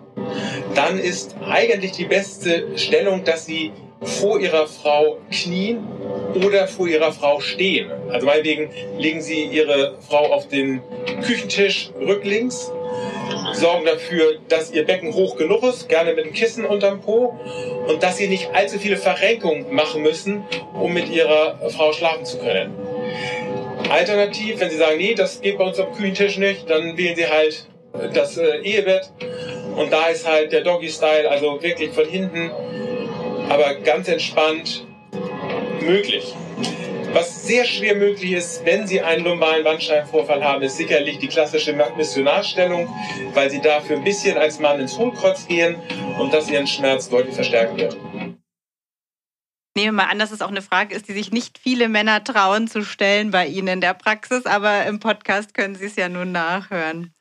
[0.74, 5.80] dann ist eigentlich die beste Stellung, dass Sie vor Ihrer Frau knien
[6.36, 7.92] oder vor Ihrer Frau stehen.
[8.10, 10.82] Also meinetwegen legen Sie Ihre Frau auf den
[11.24, 12.72] Küchentisch rücklings,
[13.58, 17.40] sorgen dafür, dass Ihr Becken hoch genug ist, gerne mit einem Kissen unterm Po
[17.88, 20.44] und dass Sie nicht allzu viele Verrenkungen machen müssen,
[20.74, 22.74] um mit Ihrer Frau schlafen zu können.
[23.90, 27.28] Alternativ, wenn Sie sagen, nee, das geht bei uns am Küchentisch nicht, dann wählen Sie
[27.28, 27.68] halt
[28.14, 29.12] das äh, Ehebett
[29.76, 32.52] und da ist halt der Doggy-Style, also wirklich von hinten,
[33.50, 34.86] aber ganz entspannt
[35.82, 36.34] möglich.
[37.18, 41.74] Was sehr schwer möglich ist, wenn Sie einen lumbalen Bandscheibenvorfall haben, ist sicherlich die klassische
[41.98, 42.88] Missionarstellung,
[43.34, 45.78] weil Sie dafür ein bisschen als Mann ins Hohlkreuz gehen
[46.20, 47.98] und das Ihren Schmerz deutlich verstärken wird
[49.78, 52.68] nehme mal an, dass es auch eine Frage ist, die sich nicht viele Männer trauen
[52.68, 56.32] zu stellen bei Ihnen in der Praxis, aber im Podcast können Sie es ja nun
[56.32, 57.14] nachhören.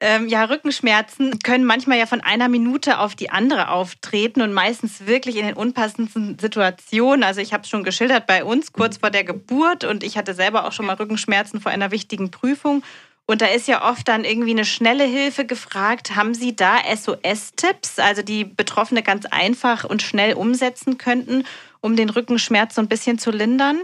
[0.00, 5.06] Ähm, ja, Rückenschmerzen können manchmal ja von einer Minute auf die andere auftreten und meistens
[5.06, 7.22] wirklich in den unpassendsten Situationen.
[7.22, 10.32] Also ich habe es schon geschildert bei uns kurz vor der Geburt und ich hatte
[10.32, 12.82] selber auch schon mal Rückenschmerzen vor einer wichtigen Prüfung.
[13.26, 16.16] Und da ist ja oft dann irgendwie eine schnelle Hilfe gefragt.
[16.16, 21.44] Haben Sie da SOS-Tipps, also die Betroffene ganz einfach und schnell umsetzen könnten?
[21.80, 23.80] um den Rückenschmerz so ein bisschen zu lindern?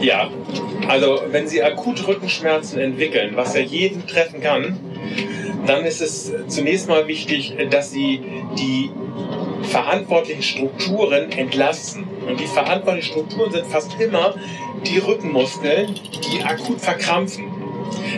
[0.00, 0.30] Ja,
[0.88, 4.78] also wenn Sie akut Rückenschmerzen entwickeln, was ja jeden treffen kann,
[5.66, 8.20] dann ist es zunächst mal wichtig, dass Sie
[8.58, 8.90] die
[9.68, 12.04] verantwortlichen Strukturen entlasten.
[12.26, 14.34] Und die verantwortlichen Strukturen sind fast immer
[14.86, 15.94] die Rückenmuskeln,
[16.32, 17.44] die akut verkrampfen.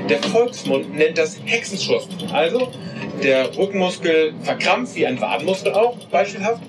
[0.08, 2.06] Der Volksmund nennt das Hexenschuss.
[2.32, 2.68] Also
[3.24, 6.62] der Rückenmuskel verkrampft, wie ein Wadenmuskel auch beispielhaft,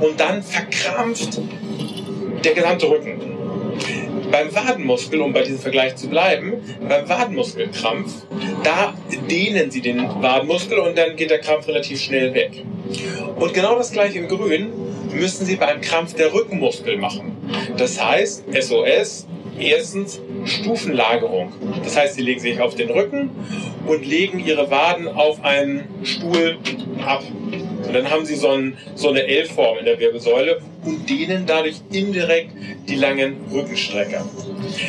[0.00, 1.40] und dann verkrampft
[2.44, 3.31] der gesamte Rücken.
[4.32, 6.54] Beim Wadenmuskel, um bei diesem Vergleich zu bleiben,
[6.88, 8.14] beim Wadenmuskelkrampf,
[8.64, 8.94] da
[9.30, 12.64] dehnen Sie den Wadenmuskel und dann geht der Krampf relativ schnell weg.
[13.36, 14.72] Und genau das gleiche im Grün
[15.12, 17.36] müssen Sie beim Krampf der Rückenmuskel machen.
[17.76, 19.26] Das heißt, SOS,
[19.60, 21.52] erstens Stufenlagerung.
[21.84, 23.30] Das heißt, Sie legen sich auf den Rücken
[23.86, 26.56] und legen Ihre Waden auf einen Stuhl
[27.06, 27.22] ab.
[27.86, 31.76] Und dann haben Sie so, ein, so eine L-Form in der Wirbelsäule und dehnen dadurch
[31.92, 32.52] indirekt
[32.88, 34.24] die langen Rückenstrecker.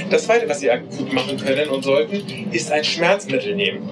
[0.10, 3.90] Das zweite, was Sie akut machen können und sollten, ist ein Schmerzmittel nehmen.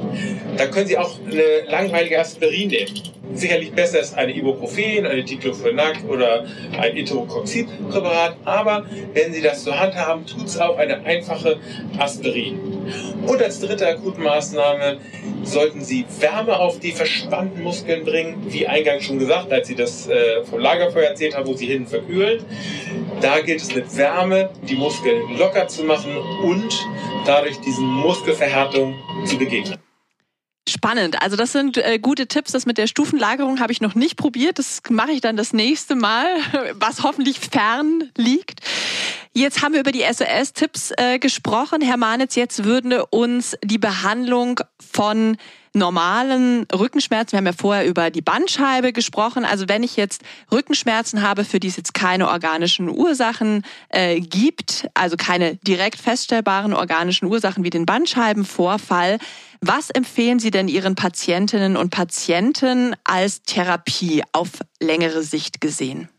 [0.57, 6.03] Da können Sie auch eine langweilige Aspirin nehmen sicherlich besser ist eine Ibuprofen, eine Diclofenac
[6.07, 6.45] oder
[6.79, 11.57] ein Etocoxib-Präparat, aber wenn Sie das zur Hand haben, tut es auch eine einfache
[11.97, 12.59] Aspirin.
[13.25, 14.97] Und als dritte Akutmaßnahme
[15.43, 20.07] sollten Sie Wärme auf die verspannten Muskeln bringen, wie eingangs schon gesagt, als Sie das
[20.07, 22.43] äh, vom Lagerfeuer erzählt haben, wo Sie hinten verkühlen.
[23.21, 26.87] Da gilt es mit Wärme die Muskeln locker zu machen und
[27.25, 29.77] dadurch diesen Muskelverhärtung zu begegnen.
[30.71, 31.21] Spannend.
[31.21, 32.53] Also das sind äh, gute Tipps.
[32.53, 34.57] Das mit der Stufenlagerung habe ich noch nicht probiert.
[34.57, 36.25] Das mache ich dann das nächste Mal,
[36.75, 38.62] was hoffentlich fern liegt.
[39.34, 41.81] Jetzt haben wir über die SOS-Tipps äh, gesprochen.
[41.81, 45.38] Herr Manitz, jetzt würde uns die Behandlung von
[45.73, 51.21] normalen Rückenschmerzen, wir haben ja vorher über die Bandscheibe gesprochen, also wenn ich jetzt Rückenschmerzen
[51.21, 57.25] habe, für die es jetzt keine organischen Ursachen äh, gibt, also keine direkt feststellbaren organischen
[57.25, 59.17] Ursachen wie den Bandscheibenvorfall,
[59.62, 66.10] was empfehlen Sie denn Ihren Patientinnen und Patienten als Therapie auf längere Sicht gesehen?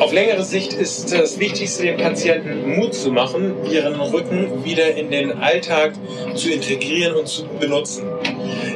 [0.00, 5.10] Auf längere Sicht ist das Wichtigste, den Patienten Mut zu machen, ihren Rücken wieder in
[5.10, 5.94] den Alltag
[6.34, 8.04] zu integrieren und zu benutzen.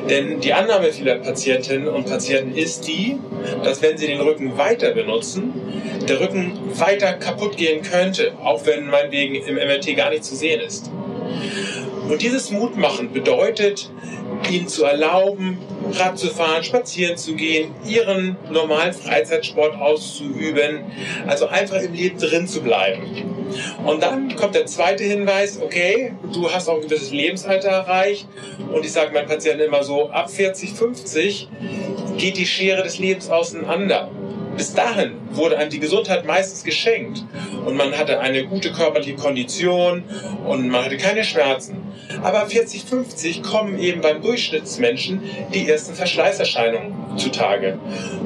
[0.08, 3.18] Denn die Annahme vieler Patientinnen und Patienten ist die,
[3.62, 5.52] dass wenn sie den Rücken weiter benutzen,
[6.08, 10.62] der Rücken weiter kaputt gehen könnte, auch wenn meinetwegen im MRT gar nicht zu sehen
[10.62, 10.90] ist.
[12.08, 13.90] Und dieses Mutmachen bedeutet,
[14.50, 15.58] ihnen zu erlauben,
[15.92, 20.84] Rad zu fahren, spazieren zu gehen, ihren normalen Freizeitsport auszuüben,
[21.26, 23.02] also einfach im Leben drin zu bleiben.
[23.84, 28.26] Und dann kommt der zweite Hinweis, okay, du hast auch ein gewisses Lebensalter erreicht
[28.72, 31.48] und ich sage meinen Patienten immer so, ab 40, 50
[32.18, 34.10] geht die Schere des Lebens auseinander.
[34.56, 37.24] Bis dahin wurde einem die Gesundheit meistens geschenkt.
[37.64, 40.04] und man hatte eine gute körperliche Kondition
[40.46, 41.78] und man hatte keine Schmerzen.
[42.22, 45.20] Aber 40, 50 kommen eben beim Durchschnittsmenschen
[45.52, 47.78] die ersten Verschleißerscheinungen zutage.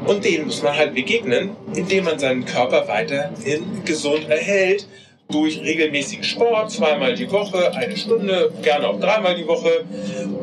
[0.06, 4.86] Und denen muss man halt begegnen, indem man seinen Körper weiterhin gesund erhält
[5.30, 9.84] durch regelmäßigen Sport, zweimal die Woche, eine Stunde, gerne auch dreimal die Woche.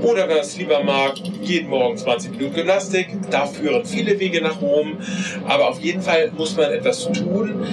[0.02, 3.08] Oder wenn man es lieber mag, jeden Morgen 20 Minuten Gymnastik.
[3.30, 4.98] Da führen viele Wege nach Rom.
[5.48, 7.66] Aber auf jeden Fall muss man etwas tun,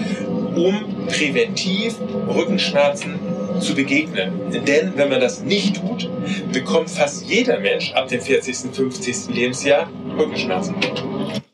[0.56, 1.96] um präventiv
[2.34, 3.18] Rückenschmerzen
[3.60, 4.32] zu begegnen.
[4.66, 6.08] Denn wenn man das nicht tut,
[6.52, 9.34] bekommt fast jeder Mensch ab dem 40., 50.
[9.34, 10.74] Lebensjahr Rückenschmerzen.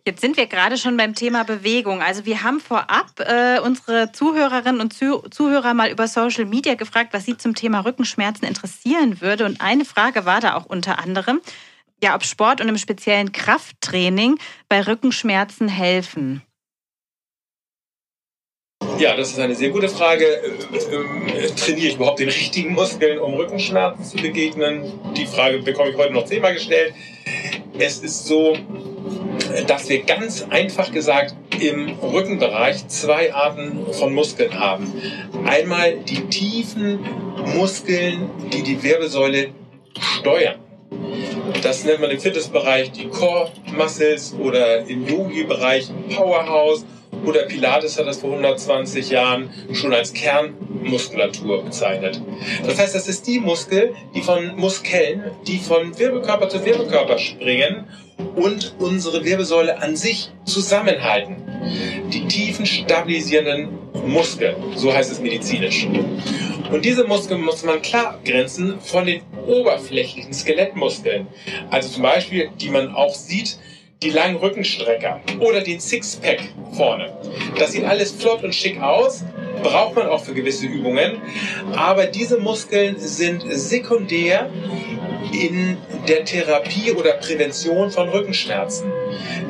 [0.06, 2.00] Jetzt sind wir gerade schon beim Thema Bewegung.
[2.00, 7.12] Also wir haben vorab äh, unsere Zuhörerinnen und Zuh Zuhörer mal über Social Media gefragt,
[7.12, 9.44] was sie zum Thema Rückenschmerzen interessieren würde.
[9.44, 11.40] Und eine Frage war da auch unter anderem,
[12.02, 16.42] ja, ob Sport und im speziellen Krafttraining bei Rückenschmerzen helfen.
[18.98, 20.24] Ja, das ist eine sehr gute Frage.
[20.24, 24.92] Äh, äh, trainiere ich überhaupt den richtigen Muskeln, um Rückenschmerzen zu begegnen?
[25.14, 26.94] Die Frage bekomme ich heute noch zehnmal gestellt.
[27.78, 28.56] Es ist so,
[29.66, 34.92] dass wir ganz einfach gesagt im Rückenbereich zwei Arten von Muskeln haben.
[35.44, 37.00] Einmal die tiefen
[37.56, 39.50] Muskeln, die die Wirbelsäule
[39.98, 40.58] steuern.
[41.62, 46.84] Das nennt man im Fitnessbereich die Core Muscles oder im Yogi-Bereich Powerhouse
[47.26, 52.20] oder Pilates hat das vor 120 Jahren schon als Kernmuskulatur bezeichnet.
[52.64, 57.86] Das heißt, das ist die Muskel, die von Muskeln, die von Wirbelkörper zu Wirbelkörper springen
[58.37, 61.37] und unsere Wirbelsäule an sich zusammenhalten.
[62.12, 63.68] Die tiefen stabilisierenden
[64.06, 65.87] Muskeln, so heißt es medizinisch.
[66.70, 71.26] Und diese Muskeln muss man klar abgrenzen von den oberflächlichen Skelettmuskeln.
[71.70, 73.59] Also zum Beispiel, die man auch sieht,
[74.02, 76.40] die langen Rückenstrecker oder den Sixpack
[76.72, 77.12] vorne.
[77.58, 79.24] Das sieht alles flott und schick aus,
[79.62, 81.18] braucht man auch für gewisse Übungen,
[81.76, 84.48] aber diese Muskeln sind sekundär
[85.32, 85.76] in
[86.08, 88.90] der Therapie oder Prävention von Rückenschmerzen.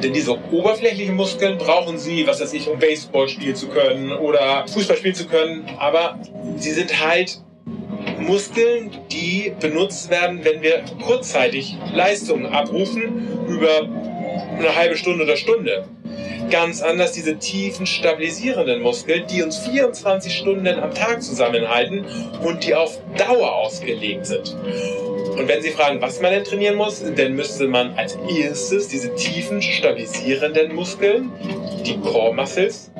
[0.02, 4.66] Denn diese oberflächlichen Muskeln brauchen Sie, was weiß ich, um Baseball spielen zu können oder
[4.66, 6.18] Fußball spielen zu können, aber
[6.56, 7.40] sie sind halt
[8.18, 13.88] Muskeln, die benutzt werden, wenn wir kurzzeitig Leistungen abrufen über
[14.60, 15.84] eine halbe Stunde oder Stunde.
[16.50, 22.04] Ganz anders diese tiefen stabilisierenden Muskeln, die uns 24 Stunden am Tag zusammenhalten
[22.44, 24.56] und die auf Dauer ausgelegt sind.
[25.38, 29.14] Und wenn Sie fragen, was man denn trainieren muss, dann müsste man als erstes diese
[29.14, 31.30] tiefen stabilisierenden Muskeln,
[31.86, 32.90] die Core Muscles,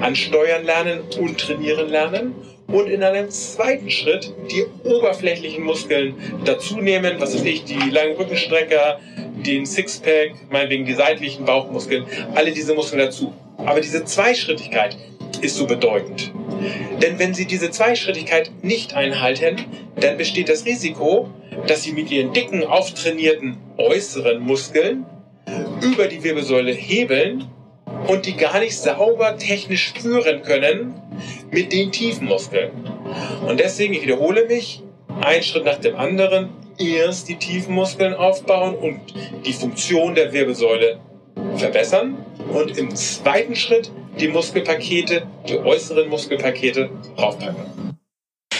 [0.00, 2.34] ansteuern lernen und trainieren lernen
[2.68, 6.14] und in einem zweiten Schritt die oberflächlichen Muskeln
[6.44, 9.00] dazu nehmen, was weiß ich, die langen Rückenstrecker,
[9.42, 13.32] den Sixpack, meinetwegen die seitlichen Bauchmuskeln, alle diese Muskeln dazu.
[13.58, 14.96] Aber diese Zweischrittigkeit
[15.40, 16.32] ist so bedeutend.
[17.02, 19.64] Denn wenn Sie diese Zweischrittigkeit nicht einhalten,
[19.96, 21.28] dann besteht das Risiko,
[21.66, 25.06] dass Sie mit Ihren dicken, auftrainierten äußeren Muskeln
[25.80, 27.46] über die Wirbelsäule hebeln
[28.06, 30.94] und die gar nicht sauber technisch führen können
[31.50, 32.70] mit den tiefen Muskeln.
[33.46, 34.82] Und deswegen, ich wiederhole mich,
[35.20, 39.00] ein Schritt nach dem anderen, erst die tiefen Muskeln aufbauen und
[39.44, 41.00] die Funktion der Wirbelsäule
[41.56, 42.16] verbessern
[42.52, 47.87] und im zweiten Schritt die Muskelpakete, die äußeren Muskelpakete draufpacken.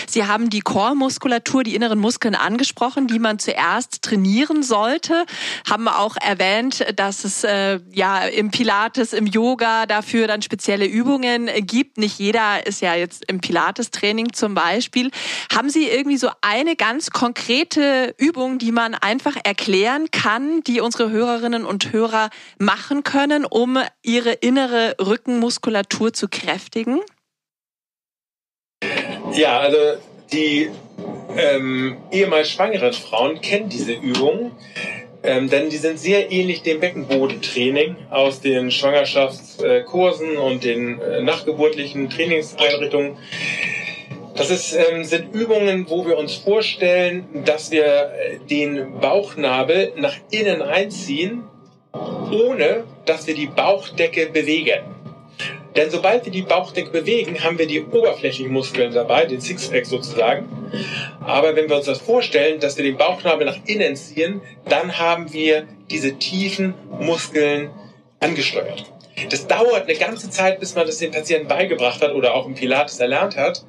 [0.09, 5.27] Sie haben die Core-Muskulatur, die inneren Muskeln angesprochen, die man zuerst trainieren sollte.
[5.69, 11.51] Haben auch erwähnt, dass es äh, ja im Pilates, im Yoga dafür dann spezielle Übungen
[11.67, 11.99] gibt.
[11.99, 15.11] Nicht jeder ist ja jetzt im Pilates-Training zum Beispiel.
[15.55, 21.11] Haben Sie irgendwie so eine ganz konkrete Übung, die man einfach erklären kann, die unsere
[21.11, 27.01] Hörerinnen und Hörer machen können, um ihre innere Rückenmuskulatur zu kräftigen?
[29.35, 29.79] Ja, also
[30.33, 30.71] die
[31.37, 34.53] ähm, ehemals schwangeren Frauen kennen diese Übungen,
[35.23, 42.09] ähm, denn die sind sehr ähnlich dem Beckenbodentraining aus den Schwangerschaftskursen und den äh, nachgeburtlichen
[42.09, 43.17] Trainingseinrichtungen.
[44.37, 50.15] Das ist, ähm, sind Übungen, wo wir uns vorstellen, dass wir äh, den Bauchnabel nach
[50.31, 51.43] innen einziehen,
[51.93, 54.98] ohne dass wir die Bauchdecke bewegen.
[55.79, 60.49] Denn sobald wir die Bauchdecke bewegen, haben wir die oberflächlichen Muskeln dabei, den Sixpack sozusagen.
[61.25, 65.33] Aber wenn wir uns das vorstellen, dass wir den Bauchnabel nach innen ziehen, dann haben
[65.33, 67.71] wir diese tiefen Muskeln
[68.19, 68.87] angesteuert.
[69.31, 72.57] Das dauert eine ganze Zeit, bis man das den Patienten beigebracht hat oder auch im
[72.57, 73.65] Pilates erlernt hat.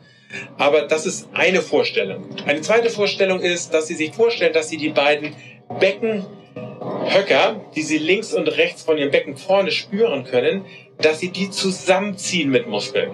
[0.58, 2.28] Aber das ist eine Vorstellung.
[2.48, 5.36] Eine zweite Vorstellung ist, dass Sie sich vorstellen, dass Sie die beiden
[5.80, 10.66] Beckenhöcker, die Sie links und rechts von Ihrem Becken vorne spüren können,
[11.02, 13.12] dass sie die zusammenziehen mit Muskeln.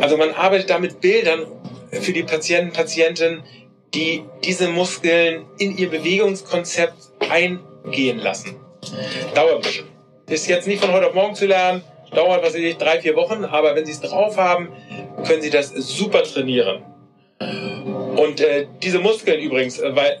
[0.00, 1.46] Also man arbeitet da mit Bildern
[1.90, 3.42] für die Patienten, Patienten,
[3.94, 6.94] die diese Muskeln in ihr Bewegungskonzept
[7.30, 8.56] eingehen lassen.
[9.34, 9.86] Dauert ein bisschen.
[10.28, 11.82] Ist jetzt nicht von heute auf morgen zu lernen,
[12.14, 14.72] dauert, was weiß ich, drei, vier Wochen, aber wenn Sie es drauf haben,
[15.24, 16.82] können Sie das super trainieren.
[18.16, 20.20] Und äh, diese Muskeln übrigens, äh, weil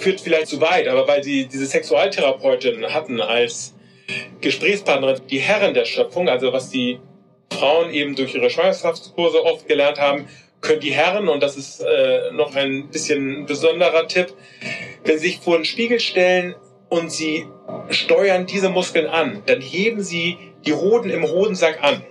[0.00, 3.74] führt vielleicht zu weit, aber weil Sie diese Sexualtherapeutin hatten als
[4.40, 7.00] Gesprächspartnerin, die Herren der Schöpfung, also was die
[7.52, 10.28] Frauen eben durch ihre Schwangerschaftskurse oft gelernt haben,
[10.60, 14.32] können die Herren, und das ist äh, noch ein bisschen besonderer Tipp,
[15.04, 16.54] wenn sie sich vor den Spiegel stellen
[16.88, 17.46] und sie
[17.90, 20.36] steuern diese Muskeln an, dann heben sie
[20.66, 22.02] die Hoden im Hodensack an.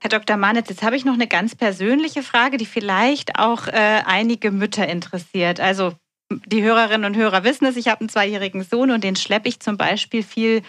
[0.00, 0.36] Herr Dr.
[0.36, 4.86] Manitz, jetzt habe ich noch eine ganz persönliche Frage, die vielleicht auch äh, einige Mütter
[4.88, 5.60] interessiert.
[5.60, 5.92] Also
[6.30, 9.60] die Hörerinnen und Hörer wissen es, ich habe einen zweijährigen Sohn und den schleppe ich
[9.60, 10.62] zum Beispiel viel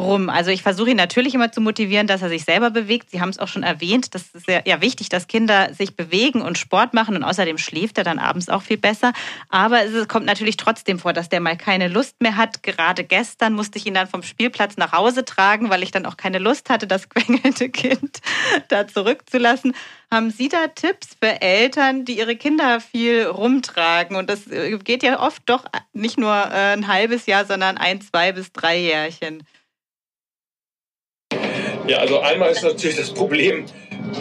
[0.00, 0.28] rum.
[0.28, 3.10] Also ich versuche ihn natürlich immer zu motivieren, dass er sich selber bewegt.
[3.10, 6.58] Sie haben es auch schon erwähnt, das ist ja wichtig, dass Kinder sich bewegen und
[6.58, 9.12] Sport machen und außerdem schläft er dann abends auch viel besser.
[9.50, 12.62] Aber es kommt natürlich trotzdem vor, dass der mal keine Lust mehr hat.
[12.64, 16.16] Gerade gestern musste ich ihn dann vom Spielplatz nach Hause tragen, weil ich dann auch
[16.16, 18.20] keine Lust hatte, das quengelte Kind
[18.68, 19.74] da zurückzulassen.
[20.10, 24.16] Haben Sie da Tipps für Eltern, die ihre Kinder viel rumtragen?
[24.16, 24.42] Und das
[24.84, 28.78] geht ja oft doch nicht nur äh, ein halbes Jahr, sondern ein, zwei bis drei
[28.78, 29.44] Jährchen.
[31.86, 33.66] Ja, also einmal ist natürlich das Problem,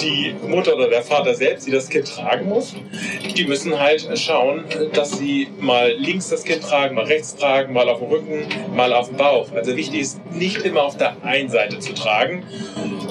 [0.01, 2.73] die Mutter oder der Vater selbst, die das Kind tragen muss,
[3.35, 4.63] die müssen halt schauen,
[4.93, 8.93] dass sie mal links das Kind tragen, mal rechts tragen, mal auf dem Rücken, mal
[8.93, 9.51] auf dem Bauch.
[9.53, 12.43] Also wichtig ist, nicht immer auf der einen Seite zu tragen.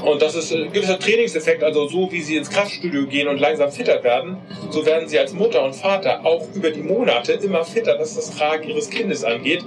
[0.05, 3.71] Und das ist ein gewisser Trainingseffekt, also so wie sie ins Kraftstudio gehen und langsam
[3.71, 4.37] fitter werden,
[4.71, 8.37] so werden sie als Mutter und Vater auch über die Monate immer fitter, was das
[8.37, 9.65] Tragen ihres Kindes angeht,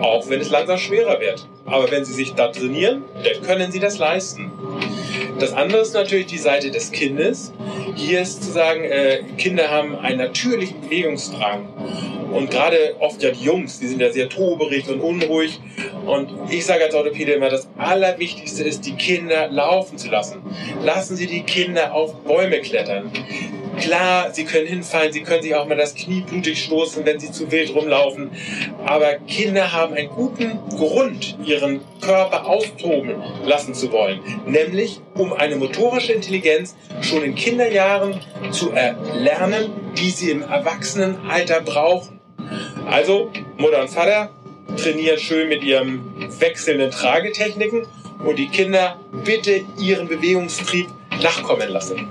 [0.00, 1.46] auch wenn es langsam schwerer wird.
[1.64, 4.50] Aber wenn sie sich da trainieren, dann können sie das leisten.
[5.38, 7.52] Das andere ist natürlich die Seite des Kindes.
[7.96, 11.68] Hier ist zu sagen, äh, Kinder haben einen natürlichen Bewegungsdrang.
[12.32, 15.60] Und gerade oft ja die Jungs, die sind ja sehr toberig und unruhig.
[16.06, 20.42] Und ich sage als Orthopäde immer, das Allerwichtigste ist, die Kinder laufen zu lassen.
[20.82, 23.10] Lassen Sie die Kinder auf Bäume klettern.
[23.80, 27.30] Klar, sie können hinfallen, sie können sich auch mal das Knie blutig stoßen, wenn sie
[27.30, 28.30] zu wild rumlaufen.
[28.84, 33.14] Aber Kinder haben einen guten Grund, ihren Körper austoben
[33.44, 34.20] lassen zu wollen.
[34.46, 38.20] Nämlich, um eine motorische Intelligenz schon in Kinderjahren
[38.50, 42.20] zu erlernen, die sie im Erwachsenenalter brauchen.
[42.86, 44.30] Also, Mutter und Vater
[44.76, 46.00] trainieren schön mit ihren
[46.40, 47.86] wechselnden Tragetechniken
[48.24, 50.88] und die Kinder bitte ihren Bewegungstrieb
[51.22, 52.08] nachkommen lassen.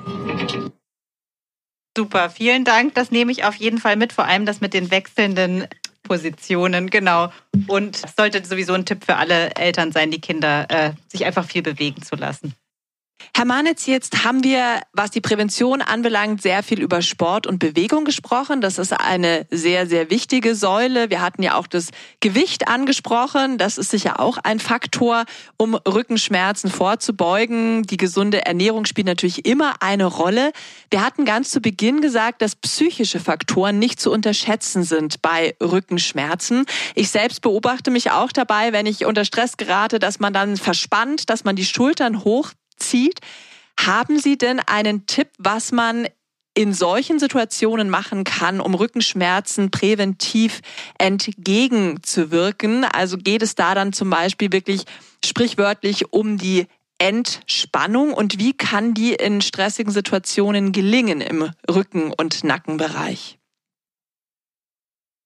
[1.98, 2.94] Super, vielen Dank.
[2.94, 5.66] Das nehme ich auf jeden Fall mit, vor allem das mit den wechselnden
[6.04, 7.32] Positionen, genau.
[7.66, 11.44] Und es sollte sowieso ein Tipp für alle Eltern sein, die Kinder äh, sich einfach
[11.44, 12.54] viel bewegen zu lassen.
[13.38, 18.04] Herr Manitz, jetzt haben wir, was die Prävention anbelangt, sehr viel über Sport und Bewegung
[18.04, 18.62] gesprochen.
[18.62, 21.12] Das ist eine sehr, sehr wichtige Säule.
[21.12, 21.90] Wir hatten ja auch das
[22.20, 23.60] Gewicht angesprochen.
[23.60, 27.84] Das ist sicher auch ein Faktor, um Rückenschmerzen vorzubeugen.
[27.84, 30.52] Die gesunde Ernährung spielt natürlich immer eine Rolle.
[30.90, 36.66] Wir hatten ganz zu Beginn gesagt, dass psychische Faktoren nicht zu unterschätzen sind bei Rückenschmerzen.
[36.96, 41.30] Ich selbst beobachte mich auch dabei, wenn ich unter Stress gerate, dass man dann verspannt,
[41.30, 43.20] dass man die Schultern hoch zieht.
[43.80, 46.08] Haben Sie denn einen Tipp, was man
[46.58, 50.62] in solchen Situationen machen kann, um Rückenschmerzen präventiv
[50.98, 52.84] entgegenzuwirken?
[52.84, 54.86] Also geht es da dann zum Beispiel wirklich
[55.24, 56.66] sprichwörtlich um die
[56.98, 63.37] Entspannung und wie kann die in stressigen Situationen gelingen im Rücken- und Nackenbereich?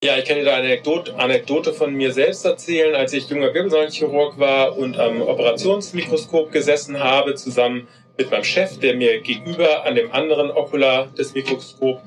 [0.04, 0.82] Ja, ich kann dir da eine
[1.18, 7.36] Anekdote, von mir selbst erzählen, als ich junger Wirbelsäulenchirurg war und am Operationsmikroskop gesessen habe,
[7.36, 7.88] zusammen
[8.18, 12.02] mit meinem Chef, der mir gegenüber an dem anderen Okular des Mikroskops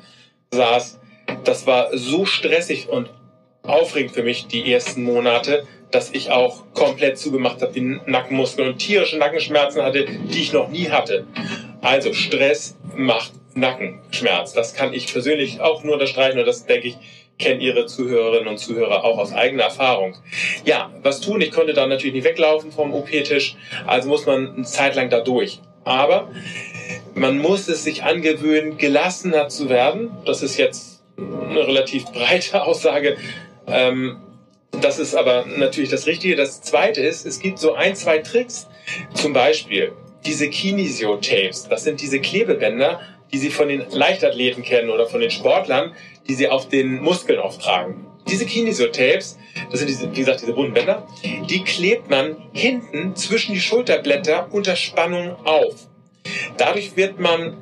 [0.51, 0.99] saß.
[1.45, 3.11] Das war so stressig und
[3.63, 8.79] aufregend für mich die ersten Monate, dass ich auch komplett zugemacht habe, die Nackenmuskeln und
[8.79, 11.29] tierische Nackenschmerzen hatte, die ich noch nie hatte.
[11.81, 14.53] Also Stress macht Nackenschmerz.
[14.53, 16.97] Das kann ich persönlich auch nur unterstreichen und das denke ich,
[17.39, 20.17] kennen Ihre Zuhörerinnen und Zuhörer auch aus eigener Erfahrung.
[20.65, 21.41] Ja, was tun?
[21.41, 23.57] Ich konnte da natürlich nicht weglaufen vom OP-Tisch,
[23.87, 25.61] also muss man eine Zeit lang da durch.
[25.85, 26.31] Aber
[27.15, 30.11] man muss es sich angewöhnen, gelassener zu werden.
[30.25, 33.17] Das ist jetzt eine relativ breite Aussage.
[33.67, 34.21] Ähm,
[34.81, 36.37] das ist aber natürlich das Richtige.
[36.37, 38.69] Das Zweite ist, es gibt so ein, zwei Tricks.
[39.15, 39.93] Zum Beispiel
[40.27, 41.69] diese Kinesio-Tapes.
[41.69, 43.01] Das sind diese Klebebänder,
[43.33, 45.95] die Sie von den Leichtathleten kennen oder von den Sportlern,
[46.29, 48.07] die Sie auf den Muskeln auftragen.
[48.29, 49.39] Diese Kinesio-Tapes,
[49.71, 51.07] das sind diese, wie gesagt, diese bunten Bänder,
[51.49, 55.89] die klebt man hinten zwischen die Schulterblätter unter Spannung auf.
[56.57, 57.59] Dadurch wird man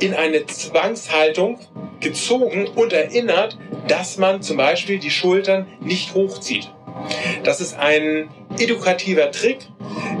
[0.00, 1.58] in eine Zwangshaltung
[2.00, 3.56] gezogen und erinnert,
[3.88, 6.70] dass man zum Beispiel die Schultern nicht hochzieht.
[7.44, 9.58] Das ist ein edukativer Trick,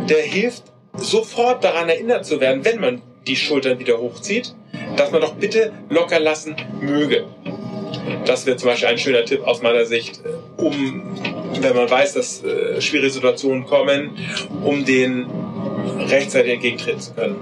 [0.08, 0.64] der hilft,
[0.94, 4.54] sofort daran erinnert zu werden, wenn man die Schultern wieder hochzieht,
[4.96, 7.26] dass man doch bitte locker lassen möge.
[8.24, 10.20] Das wäre zum Beispiel ein schöner Tipp aus meiner Sicht,
[10.56, 11.02] um,
[11.60, 14.16] wenn man weiß, dass äh, schwierige Situationen kommen,
[14.62, 15.26] um den
[16.08, 17.36] rechtzeitig entgegentreten zu können.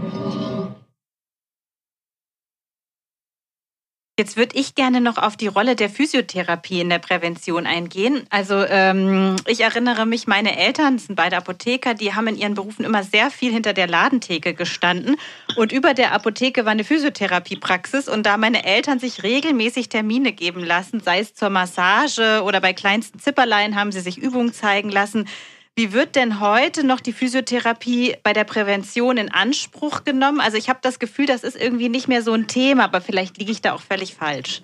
[4.21, 8.27] Jetzt würde ich gerne noch auf die Rolle der Physiotherapie in der Prävention eingehen.
[8.29, 12.85] Also ähm, ich erinnere mich, meine Eltern sind beide Apotheker, die haben in ihren Berufen
[12.85, 15.17] immer sehr viel hinter der Ladentheke gestanden.
[15.57, 18.11] Und über der Apotheke war eine Physiotherapiepraxis.
[18.11, 22.75] Und da meine Eltern sich regelmäßig Termine geben lassen, sei es zur Massage oder bei
[22.75, 25.29] kleinsten Zipperlein haben sie sich Übungen zeigen lassen,
[25.77, 30.41] wie wird denn heute noch die Physiotherapie bei der Prävention in Anspruch genommen?
[30.41, 33.39] Also ich habe das Gefühl, das ist irgendwie nicht mehr so ein Thema, aber vielleicht
[33.39, 34.63] liege ich da auch völlig falsch.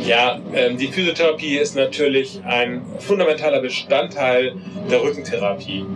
[0.00, 4.56] Ja, ähm, die Physiotherapie ist natürlich ein fundamentaler Bestandteil
[4.90, 5.86] der Rückentherapie.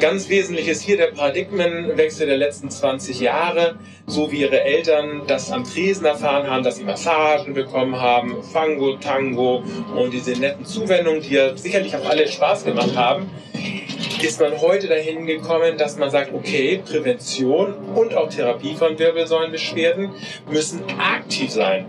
[0.00, 3.78] Ganz wesentlich ist hier der Paradigmenwechsel der letzten 20 Jahre,
[4.10, 8.96] so wie ihre Eltern das am Tresen erfahren haben, dass sie Massagen bekommen haben, Fango,
[8.96, 9.62] Tango
[9.96, 13.30] und diese netten Zuwendungen, die ja sicherlich auch alle Spaß gemacht haben,
[14.22, 20.10] ist man heute dahin gekommen, dass man sagt, okay, Prävention und auch Therapie von Wirbelsäulenbeschwerden
[20.50, 21.86] müssen aktiv sein.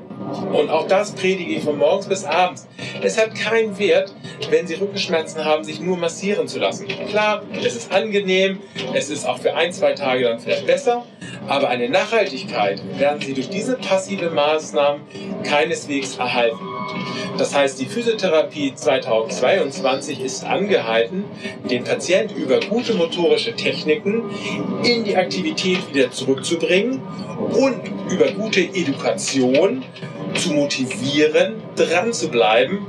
[0.54, 2.68] Und auch das predige ich von morgens bis abends.
[3.02, 4.14] Es hat keinen Wert,
[4.50, 6.88] wenn Sie Rückenschmerzen haben, sich nur massieren zu lassen.
[7.10, 8.60] Klar, es ist angenehm,
[8.94, 11.06] es ist auch für ein, zwei Tage dann vielleicht besser,
[11.48, 15.02] aber eine Nachhaltigkeit werden Sie durch diese passive Maßnahmen
[15.44, 16.60] keineswegs erhalten.
[17.38, 21.24] Das heißt, die Physiotherapie 2022 ist angehalten,
[21.70, 24.30] den Patienten über gute motorische Techniken
[24.84, 27.02] in die Aktivität wieder zurückzubringen
[27.54, 27.82] und
[28.12, 29.86] über gute Education
[30.34, 32.86] zu motivieren, dran zu bleiben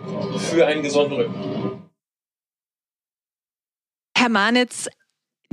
[0.51, 1.81] für einen gesunden Rücken.
[4.16, 4.89] Herr Manitz,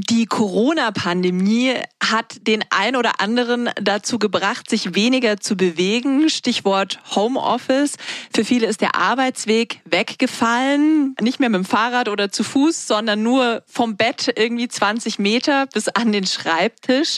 [0.08, 6.30] die Corona-Pandemie hat den ein oder anderen dazu gebracht, sich weniger zu bewegen.
[6.30, 7.98] Stichwort Homeoffice.
[8.34, 11.16] Für viele ist der Arbeitsweg weggefallen.
[11.20, 15.68] Nicht mehr mit dem Fahrrad oder zu Fuß, sondern nur vom Bett irgendwie 20 Meter
[15.68, 17.18] bis an den Schreibtisch.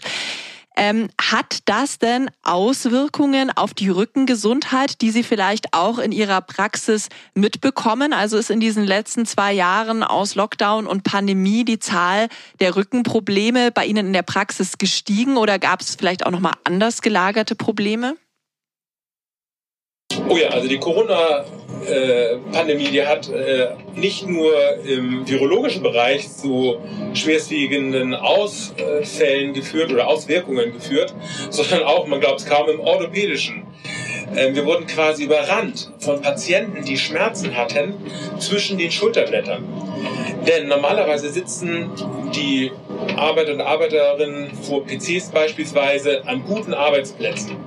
[0.78, 7.10] Ähm, hat das denn Auswirkungen auf die Rückengesundheit, die Sie vielleicht auch in Ihrer Praxis
[7.34, 8.14] mitbekommen?
[8.14, 12.30] Also ist in diesen letzten zwei Jahren aus Lockdown und Pandemie die Zahl
[12.62, 16.54] der Rückenprobleme bei Ihnen in der Praxis gestiegen oder gab es vielleicht auch noch mal
[16.64, 18.16] anders gelagerte Probleme?
[20.30, 24.54] Oh ja, also die Corona-Pandemie, die hat äh, nicht nur
[24.86, 26.78] im virologischen Bereich zu
[27.14, 31.14] schwerstwiegenden Ausfällen geführt oder Auswirkungen geführt,
[31.50, 33.64] sondern auch, man glaubt es kaum, im orthopädischen.
[34.36, 37.94] Ähm, wir wurden quasi überrannt von Patienten, die Schmerzen hatten
[38.40, 39.64] zwischen den Schulterblättern.
[40.48, 41.90] Denn normalerweise sitzen
[42.34, 42.72] die
[43.18, 47.58] Arbeiter und Arbeiterinnen vor PCs beispielsweise an guten Arbeitsplätzen.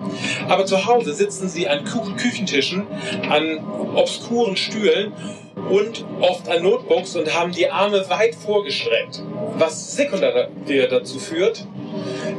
[0.48, 2.86] Aber zu Hause sitzen sie an Küchentischen,
[3.28, 3.58] an
[3.94, 5.12] obskuren Stühlen
[5.56, 9.22] und oft an Notebooks und haben die Arme weit vorgestreckt,
[9.56, 10.48] was sekundär
[10.88, 11.66] dazu führt,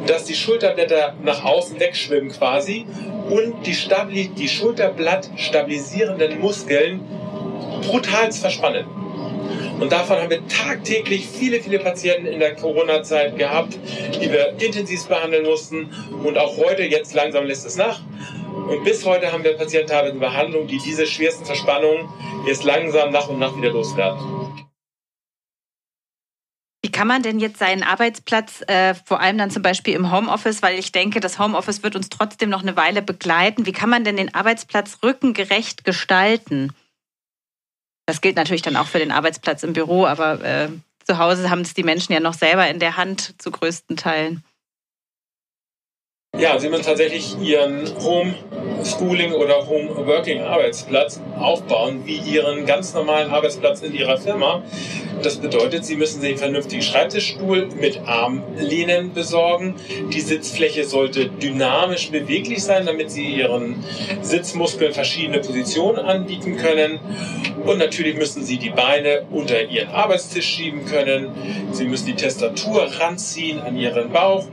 [0.08, 2.86] dass die Schulterblätter nach außen wegschwimmen quasi
[3.30, 7.02] und die, Stabili die Schulterblatt stabilisierenden Muskeln
[7.82, 8.86] brutal verspannen.
[9.80, 13.78] Und davon haben wir tagtäglich viele, viele Patienten in der Corona-Zeit gehabt,
[14.22, 15.90] die wir intensiv behandeln mussten.
[16.24, 18.00] Und auch heute, jetzt langsam lässt es nach.
[18.56, 22.10] Und bis heute haben wir Patienten in Behandlung, die diese schwersten Verspannungen
[22.48, 24.20] jetzt langsam nach und nach wieder loswerden.
[26.84, 30.62] Wie kann man denn jetzt seinen Arbeitsplatz, äh, vor allem dann zum Beispiel im Homeoffice,
[30.62, 34.04] weil ich denke, das Homeoffice wird uns trotzdem noch eine Weile begleiten, wie kann man
[34.04, 36.74] denn den Arbeitsplatz rückengerecht gestalten?
[38.06, 40.70] Das gilt natürlich dann auch für den Arbeitsplatz im Büro, aber äh,
[41.04, 44.44] zu Hause haben es die Menschen ja noch selber in der Hand zu größten Teilen.
[46.38, 53.82] Ja, sie müssen tatsächlich ihren Homeschooling oder Homeworking Arbeitsplatz aufbauen, wie ihren ganz normalen Arbeitsplatz
[53.82, 54.62] in ihrer Firma.
[55.24, 59.76] Das bedeutet, sie müssen sich einen vernünftigen Schreibtischstuhl mit Armlehnen besorgen.
[60.14, 63.82] Die Sitzfläche sollte dynamisch beweglich sein, damit sie ihren
[64.22, 67.00] Sitzmuskeln verschiedene Positionen anbieten können.
[67.66, 71.30] Und natürlich müssen sie die Beine unter ihren Arbeitstisch schieben können.
[71.72, 74.46] Sie müssen die Tastatur ranziehen an ihren Bauch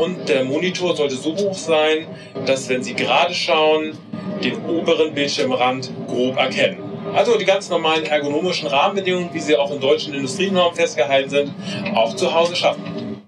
[0.00, 2.06] und der Monitor sollte so hoch sein,
[2.46, 3.96] dass wenn Sie gerade schauen,
[4.42, 6.90] den oberen Bildschirmrand grob erkennen.
[7.14, 11.54] Also die ganz normalen ergonomischen Rahmenbedingungen, wie sie auch in deutschen Industrienormen festgehalten sind,
[11.94, 13.20] auch zu Hause schaffen.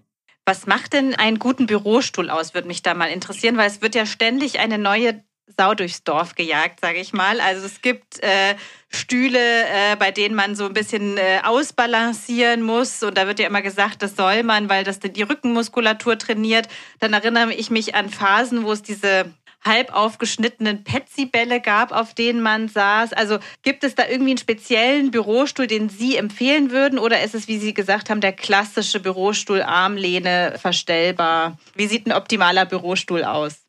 [0.44, 3.94] Was macht denn einen guten Bürostuhl aus, würde mich da mal interessieren, weil es wird
[3.94, 5.22] ja ständig eine neue
[5.62, 7.40] Sau durchs Dorf gejagt, sage ich mal.
[7.40, 8.56] Also es gibt äh,
[8.88, 13.00] Stühle, äh, bei denen man so ein bisschen äh, ausbalancieren muss.
[13.04, 16.66] Und da wird ja immer gesagt, das soll man, weil das die Rückenmuskulatur trainiert.
[16.98, 19.32] Dann erinnere ich mich an Phasen, wo es diese
[19.64, 23.12] halb aufgeschnittenen Petsy-Bälle gab, auf denen man saß.
[23.12, 26.98] Also gibt es da irgendwie einen speziellen Bürostuhl, den Sie empfehlen würden?
[26.98, 31.56] Oder ist es, wie Sie gesagt haben, der klassische Bürostuhl, Armlehne, verstellbar?
[31.76, 33.61] Wie sieht ein optimaler Bürostuhl aus?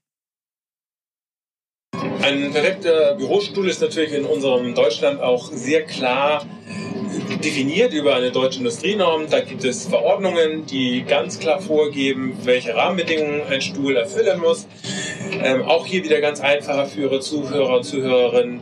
[2.21, 6.45] Ein perfekter Bürostuhl ist natürlich in unserem Deutschland auch sehr klar
[7.43, 9.29] definiert über eine deutsche Industrienorm.
[9.29, 14.67] Da gibt es Verordnungen, die ganz klar vorgeben, welche Rahmenbedingungen ein Stuhl erfüllen muss.
[15.43, 18.61] Ähm, auch hier wieder ganz einfacher für Ihre Zuhörer und Zuhörerinnen.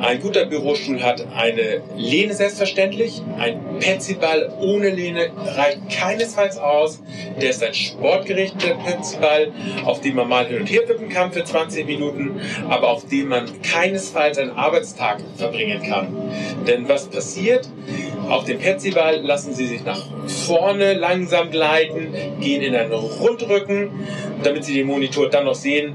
[0.00, 3.22] Ein guter Bürostuhl hat eine Lehne selbstverständlich.
[3.38, 7.00] Ein Petsyball ohne Lehne reicht keinesfalls aus.
[7.40, 9.52] Der ist ein sportgerichteter Petsyball,
[9.84, 13.28] auf dem man mal hin und her wippen kann für 20 Minuten, aber auf dem
[13.28, 16.08] man keinesfalls einen Arbeitstag verbringen kann.
[16.66, 17.35] Denn was passiert?
[18.28, 23.90] Auf dem Petsyball lassen Sie sich nach vorne langsam gleiten, gehen in einen Rundrücken.
[24.42, 25.94] Damit Sie den Monitor dann noch sehen,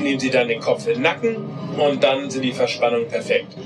[0.00, 1.36] nehmen Sie dann den Kopf in den Nacken
[1.78, 3.56] und dann sind die Verspannungen perfekt.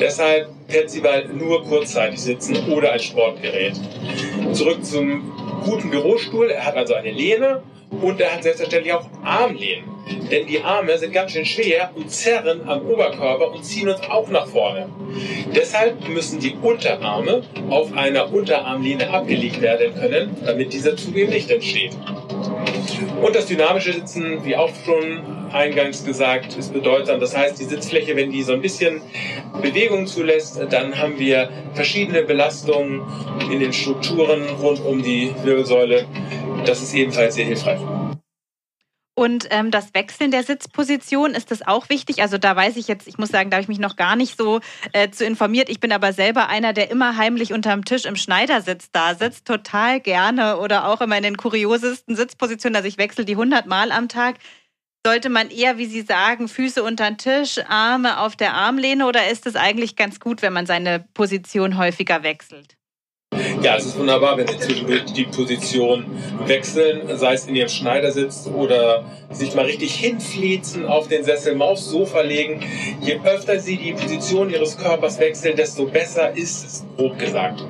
[0.00, 3.74] Deshalb Petsyball nur kurzzeitig sitzen oder als Sportgerät.
[4.52, 5.32] Zurück zum
[5.64, 6.50] guten Bürostuhl.
[6.50, 9.91] Er hat also eine Lehne und er hat selbstverständlich auch Armlehnen.
[10.30, 14.28] Denn die Arme sind ganz schön schwer und zerren am Oberkörper und ziehen uns auch
[14.28, 14.88] nach vorne.
[15.54, 21.50] Deshalb müssen die Unterarme auf einer Unterarmlehne abgelegt werden können, damit dieser Zug eben nicht
[21.50, 21.96] entsteht.
[23.22, 25.20] Und das dynamische Sitzen, wie auch schon
[25.52, 27.20] eingangs gesagt, ist bedeutsam.
[27.20, 29.02] Das heißt, die Sitzfläche, wenn die so ein bisschen
[29.60, 33.02] Bewegung zulässt, dann haben wir verschiedene Belastungen
[33.52, 36.06] in den Strukturen rund um die Wirbelsäule.
[36.64, 37.80] Das ist ebenfalls sehr hilfreich.
[39.14, 42.22] Und ähm, das Wechseln der Sitzposition, ist das auch wichtig?
[42.22, 44.38] Also da weiß ich jetzt, ich muss sagen, da habe ich mich noch gar nicht
[44.38, 44.60] so
[44.92, 45.68] äh, zu informiert.
[45.68, 50.00] Ich bin aber selber einer, der immer heimlich unterm Tisch im Schneidersitz da sitzt, total
[50.00, 52.76] gerne oder auch immer in den kuriosesten Sitzpositionen.
[52.76, 54.36] Also ich wechsle die 100 Mal am Tag.
[55.04, 59.28] Sollte man eher, wie Sie sagen, Füße unter den Tisch, Arme auf der Armlehne oder
[59.28, 62.76] ist es eigentlich ganz gut, wenn man seine Position häufiger wechselt?
[63.62, 66.04] Ja, es ist wunderbar, wenn Sie zwischendurch die Position
[66.46, 71.66] wechseln, sei es in Ihrem Schneidersitz oder sich mal richtig hinfließen auf den Sessel, mal
[71.66, 72.60] aufs Sofa legen.
[73.00, 77.64] Je öfter Sie die Position Ihres Körpers wechseln, desto besser ist es, grob gesagt.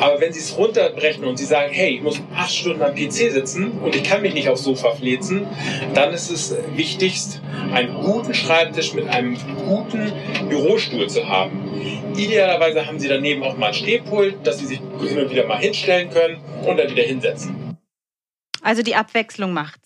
[0.00, 3.32] Aber wenn Sie es runterbrechen und Sie sagen, hey, ich muss acht Stunden am PC
[3.32, 5.46] sitzen und ich kann mich nicht aufs Sofa flezen,
[5.94, 7.40] dann ist es wichtigst,
[7.72, 10.12] einen guten Schreibtisch mit einem guten
[10.48, 11.70] Bürostuhl zu haben.
[12.16, 15.58] Idealerweise haben Sie daneben auch mal ein Stehpult, dass Sie sich hin und wieder mal
[15.58, 17.76] hinstellen können und dann wieder hinsetzen.
[18.62, 19.83] Also die Abwechslung macht's.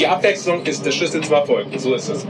[0.00, 1.66] Die Abwechslung ist der Schlüssel zum Erfolg.
[1.76, 2.26] So ist es.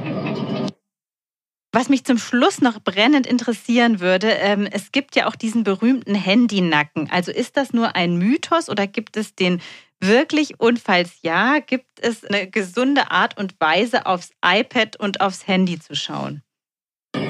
[1.72, 6.16] Was mich zum Schluss noch brennend interessieren würde, ähm, es gibt ja auch diesen berühmten
[6.16, 7.08] Handynacken.
[7.12, 9.62] Also ist das nur ein Mythos oder gibt es den
[10.00, 10.58] wirklich?
[10.58, 15.78] Und falls ja, gibt es eine gesunde Art und Weise, aufs iPad und aufs Handy
[15.78, 16.42] zu schauen?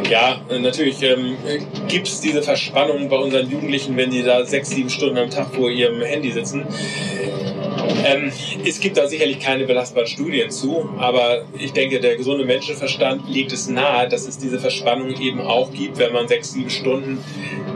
[0.08, 1.36] Ja, natürlich ähm,
[1.86, 5.54] gibt es diese Verspannung bei unseren Jugendlichen, wenn die da sechs, sieben Stunden am Tag
[5.54, 6.66] vor ihrem Handy sitzen.
[8.04, 8.32] Ähm,
[8.64, 13.52] es gibt da sicherlich keine belastbaren Studien zu, aber ich denke, der gesunde Menschenverstand legt
[13.52, 17.22] es nahe, dass es diese Verspannung eben auch gibt, wenn man sechs, sieben Stunden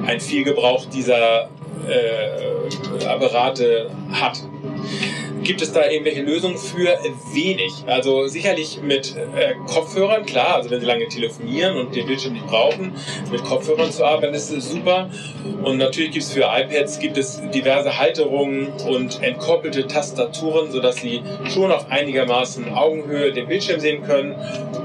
[0.06, 1.48] ein Vielgebrauch dieser
[1.88, 4.42] äh, Apparate hat.
[5.44, 6.98] Gibt es da irgendwelche Lösungen für?
[7.32, 7.72] Wenig.
[7.86, 12.46] Also sicherlich mit äh, Kopfhörern, klar, also wenn Sie lange telefonieren und den Bildschirm nicht
[12.46, 12.94] brauchen,
[13.30, 15.10] mit Kopfhörern zu arbeiten, ist super.
[15.62, 21.22] Und natürlich gibt es für iPads gibt es diverse Halterungen und entkoppelte Tastaturen, sodass Sie
[21.52, 24.34] schon auf einigermaßen Augenhöhe den Bildschirm sehen können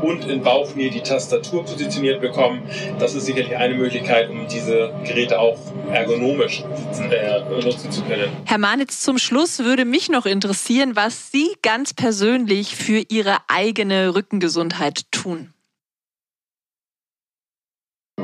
[0.02, 2.64] und in Bauchnähe die Tastatur positioniert bekommen.
[3.00, 5.58] Das ist sicherlich eine Möglichkeit, um diese Geräte auch
[5.92, 6.64] ergonomisch
[7.10, 8.30] äh, nutzen zu können.
[8.46, 10.49] Herr Manitz, zum Schluss würde mich noch interessieren,
[10.96, 15.54] was Sie ganz persönlich für Ihre eigene Rückengesundheit tun.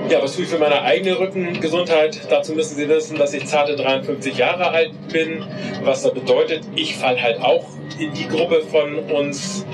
[0.10, 2.28] Ja, was tue ich für meine eigene Rückengesundheit?
[2.30, 5.44] Dazu müssen Sie wissen, dass ich zarte 53 Jahre alt bin.
[5.84, 7.66] Was das bedeutet, ich falle halt auch
[7.98, 9.66] in die Gruppe von uns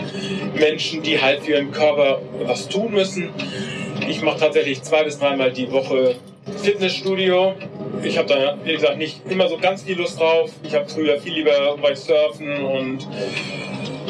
[0.55, 3.29] Menschen, die halt für ihren Körper was tun müssen.
[4.07, 6.15] Ich mache tatsächlich zwei bis dreimal die Woche
[6.63, 7.53] Fitnessstudio.
[8.03, 10.51] Ich habe da, wie gesagt, nicht immer so ganz viel Lust drauf.
[10.63, 13.07] Ich habe früher viel lieber bei Surfen und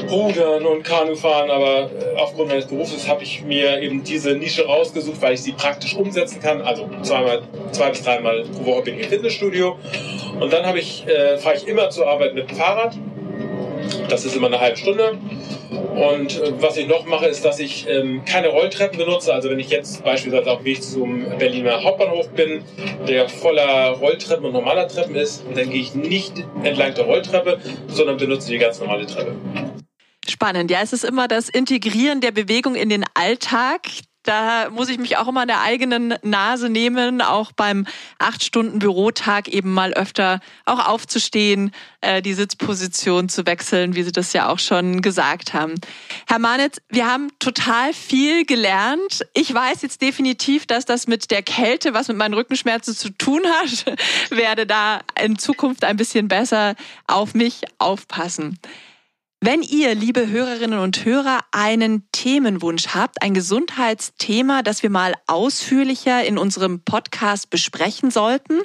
[0.10, 5.34] Rudern und Kanufahren, aber aufgrund meines Berufes habe ich mir eben diese Nische rausgesucht, weil
[5.34, 6.62] ich sie praktisch umsetzen kann.
[6.62, 9.78] Also zweimal, zwei bis dreimal pro Woche bin ich im Fitnessstudio.
[10.40, 12.98] Und dann äh, fahre ich immer zur Arbeit mit dem Fahrrad.
[14.10, 15.18] Das ist immer eine halbe Stunde.
[15.72, 19.34] Und äh, was ich noch mache, ist, dass ich ähm, keine Rolltreppen benutze.
[19.34, 22.64] Also wenn ich jetzt beispielsweise auf dem Weg zum Berliner Hauptbahnhof bin,
[23.08, 28.18] der voller Rolltreppen und normaler Treppen ist, dann gehe ich nicht entlang der Rolltreppe, sondern
[28.18, 29.36] benutze die ganz normale Treppe.
[30.28, 30.72] Spannend.
[30.72, 33.82] Ja, es ist immer das Integrieren der Bewegung in den Alltag.
[34.24, 37.88] Da muss ich mich auch immer an der eigenen Nase nehmen, auch beim
[38.20, 44.12] acht Stunden Bürotag eben mal öfter auch aufzustehen, äh, die Sitzposition zu wechseln, wie Sie
[44.12, 45.74] das ja auch schon gesagt haben.
[46.28, 49.26] Herr Manitz, wir haben total viel gelernt.
[49.34, 53.42] Ich weiß jetzt definitiv, dass das mit der Kälte, was mit meinen Rückenschmerzen zu tun
[53.48, 53.86] hat,
[54.30, 56.76] werde da in Zukunft ein bisschen besser
[57.08, 58.60] auf mich aufpassen.
[59.44, 66.24] Wenn ihr, liebe Hörerinnen und Hörer, einen Themenwunsch habt, ein Gesundheitsthema, das wir mal ausführlicher
[66.24, 68.60] in unserem Podcast besprechen sollten,